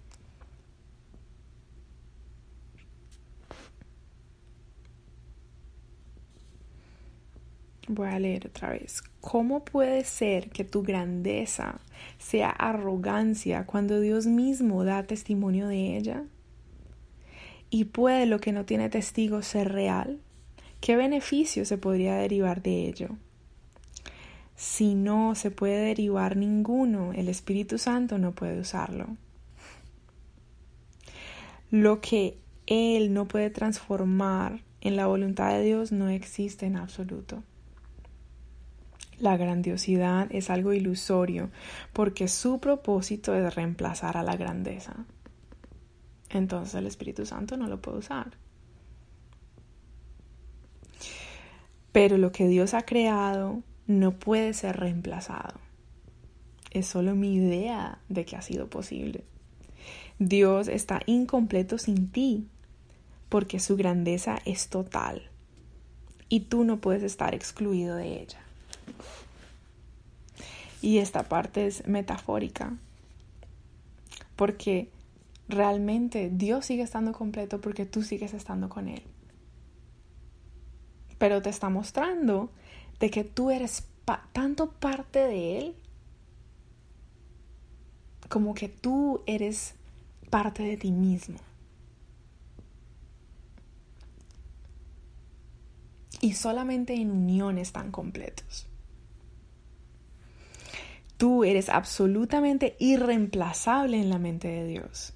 Voy 7.89 8.09
a 8.09 8.19
leer 8.19 8.47
otra 8.47 8.71
vez. 8.71 9.03
¿Cómo 9.21 9.65
puede 9.65 10.05
ser 10.05 10.51
que 10.51 10.65
tu 10.65 10.83
grandeza 10.83 11.81
sea 12.19 12.51
arrogancia 12.51 13.67
cuando 13.67 14.01
Dios 14.01 14.27
mismo 14.27 14.85
da 14.85 15.03
testimonio 15.03 15.67
de 15.67 15.97
ella? 15.97 16.25
¿Y 17.71 17.87
puede 17.87 18.27
lo 18.27 18.39
que 18.39 18.53
no 18.53 18.65
tiene 18.65 18.89
testigo 18.89 19.43
ser 19.43 19.73
real? 19.73 20.21
¿Qué 20.81 20.95
beneficio 20.95 21.65
se 21.65 21.79
podría 21.79 22.15
derivar 22.15 22.63
de 22.63 22.89
ello? 22.89 23.09
Si 24.55 24.95
no 24.95 25.35
se 25.35 25.51
puede 25.51 25.85
derivar 25.87 26.37
ninguno, 26.37 27.13
el 27.13 27.29
Espíritu 27.29 27.79
Santo 27.79 28.19
no 28.19 28.33
puede 28.33 28.61
usarlo. 28.61 29.17
Lo 31.71 32.01
que 32.01 32.37
Él 32.67 33.13
no 33.13 33.27
puede 33.27 33.51
transformar 33.51 34.61
en 34.81 34.95
la 34.97 35.07
voluntad 35.07 35.51
de 35.53 35.65
Dios 35.65 35.91
no 35.91 36.09
existe 36.09 36.67
en 36.67 36.77
absoluto. 36.77 37.43
La 39.23 39.37
grandiosidad 39.37 40.27
es 40.33 40.51
algo 40.51 40.73
ilusorio 40.73 41.53
porque 41.93 42.27
su 42.27 42.59
propósito 42.59 43.33
es 43.37 43.55
reemplazar 43.55 44.17
a 44.17 44.25
la 44.25 44.35
grandeza. 44.35 45.07
Entonces 46.29 46.75
el 46.75 46.89
Espíritu 46.89 47.25
Santo 47.25 47.57
no 47.57 47.69
lo 47.69 47.81
puede 47.81 47.99
usar. 47.99 48.33
Pero 51.93 52.19
lo 52.19 52.33
que 52.33 52.49
Dios 52.49 52.75
ha 52.75 52.83
creado 52.83 53.63
no 53.87 54.19
puede 54.19 54.55
ser 54.55 54.79
reemplazado. 54.79 55.61
Es 56.73 56.89
solo 56.89 57.15
mi 57.15 57.37
idea 57.37 58.01
de 58.09 58.25
que 58.25 58.35
ha 58.35 58.43
sido 58.43 58.69
posible. 58.69 59.23
Dios 60.19 60.67
está 60.67 61.01
incompleto 61.07 61.79
sin 61.79 62.11
ti, 62.11 62.49
porque 63.29 63.61
su 63.61 63.77
grandeza 63.77 64.39
es 64.47 64.69
total. 64.69 65.31
y 66.29 66.41
tú 66.41 66.65
no 66.65 66.81
puedes 66.81 67.03
estar 67.03 67.35
excluido 67.35 67.95
de 67.95 68.23
ella. 68.23 68.41
Y 70.81 70.99
esta 70.99 71.29
parte 71.29 71.67
es 71.67 71.87
metafórica, 71.87 72.77
porque 74.37 74.91
realmente 75.49 76.31
Dios 76.33 76.67
sigue 76.67 76.83
estando 76.83 77.13
completo 77.13 77.61
porque 77.61 77.87
tú 77.87 78.03
sigues 78.03 78.35
estando 78.35 78.69
con 78.69 78.89
Él. 78.89 79.03
Pero 81.19 81.41
te 81.41 81.51
está 81.51 81.69
mostrando 81.69 82.51
de 82.99 83.11
que 83.11 83.23
tú 83.23 83.51
eres 83.51 83.85
tanto 84.33 84.73
parte 84.73 85.21
de 85.21 85.59
Él 85.59 85.77
como 88.29 88.55
que 88.55 88.69
tú 88.69 89.23
eres 89.27 89.75
parte 90.31 90.63
de 90.63 90.79
ti 90.79 90.91
mismo. 90.91 91.39
Y 96.23 96.33
solamente 96.33 96.95
en 96.95 97.11
unión 97.11 97.59
están 97.59 97.91
completos. 97.91 98.72
Tú 101.23 101.45
eres 101.45 101.69
absolutamente 101.69 102.75
irreemplazable 102.81 103.97
en 104.01 104.11
la 104.11 104.19
mente 104.19 104.49
de 104.49 104.67
Dios. 104.67 105.15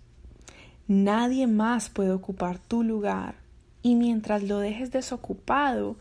Nadie 0.87 1.49
más 1.49 1.91
puede 1.91 2.13
ocupar 2.13 2.61
tu 2.61 2.85
lugar 2.85 3.35
y 3.83 3.97
mientras 3.97 4.45
lo 4.45 4.61
dejes 4.61 4.93
desocupado, 4.93 5.97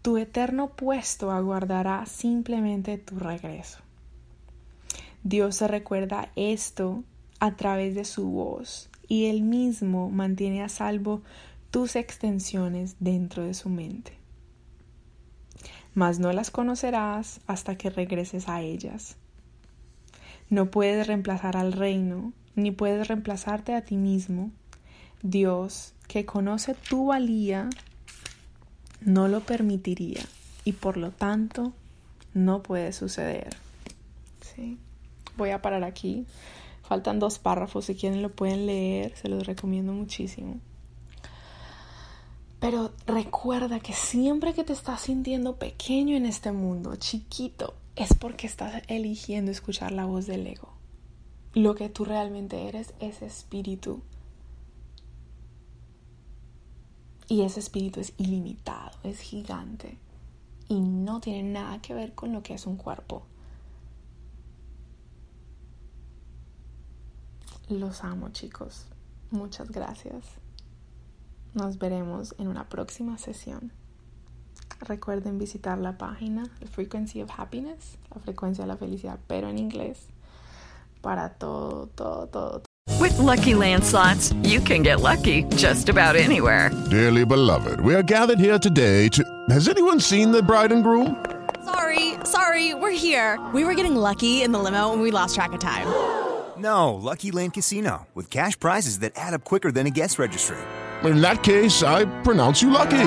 tu 0.00 0.16
eterno 0.16 0.68
puesto 0.68 1.30
aguardará 1.30 2.06
simplemente 2.06 2.96
tu 2.96 3.18
regreso. 3.18 3.80
Dios 5.24 5.56
se 5.56 5.68
recuerda 5.68 6.30
esto 6.36 7.04
a 7.38 7.54
través 7.56 7.94
de 7.94 8.06
su 8.06 8.30
voz 8.30 8.88
y 9.08 9.26
él 9.26 9.42
mismo 9.42 10.08
mantiene 10.08 10.62
a 10.62 10.70
salvo 10.70 11.20
tus 11.70 11.96
extensiones 11.96 12.96
dentro 12.98 13.44
de 13.44 13.52
su 13.52 13.68
mente. 13.68 14.14
Mas 15.92 16.18
no 16.18 16.32
las 16.32 16.50
conocerás 16.50 17.42
hasta 17.46 17.76
que 17.76 17.90
regreses 17.90 18.48
a 18.48 18.62
ellas. 18.62 19.18
No 20.50 20.70
puedes 20.70 21.06
reemplazar 21.06 21.56
al 21.56 21.72
reino, 21.72 22.32
ni 22.56 22.72
puedes 22.72 23.08
reemplazarte 23.08 23.74
a 23.74 23.82
ti 23.82 23.96
mismo. 23.96 24.50
Dios, 25.22 25.94
que 26.08 26.26
conoce 26.26 26.74
tu 26.74 27.06
valía, 27.06 27.70
no 29.00 29.28
lo 29.28 29.40
permitiría 29.40 30.22
y 30.64 30.72
por 30.72 30.96
lo 30.96 31.10
tanto 31.12 31.72
no 32.34 32.62
puede 32.62 32.92
suceder. 32.92 33.56
¿Sí? 34.40 34.78
Voy 35.36 35.50
a 35.50 35.62
parar 35.62 35.84
aquí. 35.84 36.26
Faltan 36.82 37.20
dos 37.20 37.38
párrafos, 37.38 37.84
si 37.84 37.94
quieren 37.94 38.20
lo 38.20 38.30
pueden 38.30 38.66
leer, 38.66 39.16
se 39.16 39.28
los 39.28 39.46
recomiendo 39.46 39.92
muchísimo. 39.92 40.58
Pero 42.58 42.92
recuerda 43.06 43.78
que 43.78 43.92
siempre 43.92 44.52
que 44.52 44.64
te 44.64 44.72
estás 44.72 45.02
sintiendo 45.02 45.56
pequeño 45.56 46.16
en 46.16 46.26
este 46.26 46.52
mundo, 46.52 46.96
chiquito, 46.96 47.74
es 47.96 48.14
porque 48.14 48.46
estás 48.46 48.82
eligiendo 48.88 49.50
escuchar 49.50 49.92
la 49.92 50.04
voz 50.04 50.26
del 50.26 50.46
ego. 50.46 50.72
Lo 51.52 51.74
que 51.74 51.88
tú 51.88 52.04
realmente 52.04 52.68
eres 52.68 52.94
es 53.00 53.22
espíritu. 53.22 54.02
Y 57.28 57.42
ese 57.42 57.60
espíritu 57.60 58.00
es 58.00 58.12
ilimitado, 58.16 58.98
es 59.02 59.20
gigante. 59.20 59.98
Y 60.68 60.80
no 60.80 61.20
tiene 61.20 61.42
nada 61.50 61.80
que 61.82 61.94
ver 61.94 62.14
con 62.14 62.32
lo 62.32 62.42
que 62.42 62.54
es 62.54 62.66
un 62.66 62.76
cuerpo. 62.76 63.22
Los 67.68 68.02
amo 68.02 68.30
chicos. 68.30 68.86
Muchas 69.30 69.70
gracias. 69.70 70.24
Nos 71.54 71.78
veremos 71.78 72.34
en 72.38 72.48
una 72.48 72.68
próxima 72.68 73.18
sesión. 73.18 73.72
Recuerden 74.88 75.38
visitar 75.38 75.78
la 75.78 75.98
página 75.98 76.48
The 76.60 76.66
Frequency 76.66 77.20
of 77.20 77.30
Happiness, 77.36 77.98
la 78.14 78.20
frecuencia 78.20 78.64
de 78.64 78.68
la 78.68 78.76
felicidad, 78.76 79.18
pero 79.26 79.48
en 79.48 79.58
inglés, 79.58 80.08
para 81.02 81.28
todo, 81.28 81.88
todo, 81.94 82.26
todo. 82.28 82.62
With 82.98 83.16
lucky 83.18 83.52
landslots, 83.52 84.34
you 84.42 84.60
can 84.60 84.82
get 84.82 85.00
lucky 85.00 85.44
just 85.56 85.88
about 85.90 86.16
anywhere. 86.16 86.70
Dearly 86.90 87.24
beloved, 87.24 87.80
we 87.80 87.94
are 87.94 88.02
gathered 88.02 88.38
here 88.40 88.58
today 88.58 89.08
to. 89.10 89.22
Has 89.50 89.68
anyone 89.68 90.00
seen 90.00 90.32
the 90.32 90.42
bride 90.42 90.72
and 90.72 90.82
groom? 90.82 91.22
Sorry, 91.64 92.14
sorry, 92.24 92.74
we're 92.74 92.90
here. 92.90 93.38
We 93.52 93.64
were 93.64 93.74
getting 93.74 93.94
lucky 93.94 94.42
in 94.42 94.50
the 94.50 94.58
limo 94.58 94.92
and 94.92 95.02
we 95.02 95.10
lost 95.10 95.34
track 95.34 95.52
of 95.52 95.60
time. 95.60 95.86
No, 96.58 96.94
Lucky 96.94 97.30
Land 97.30 97.52
Casino, 97.54 98.06
with 98.14 98.30
cash 98.30 98.58
prizes 98.58 99.00
that 99.00 99.12
add 99.16 99.34
up 99.34 99.44
quicker 99.44 99.70
than 99.70 99.86
a 99.86 99.90
guest 99.90 100.18
registry. 100.18 100.58
In 101.04 101.20
that 101.20 101.42
case, 101.42 101.82
I 101.82 102.06
pronounce 102.22 102.60
you 102.60 102.70
lucky. 102.70 103.06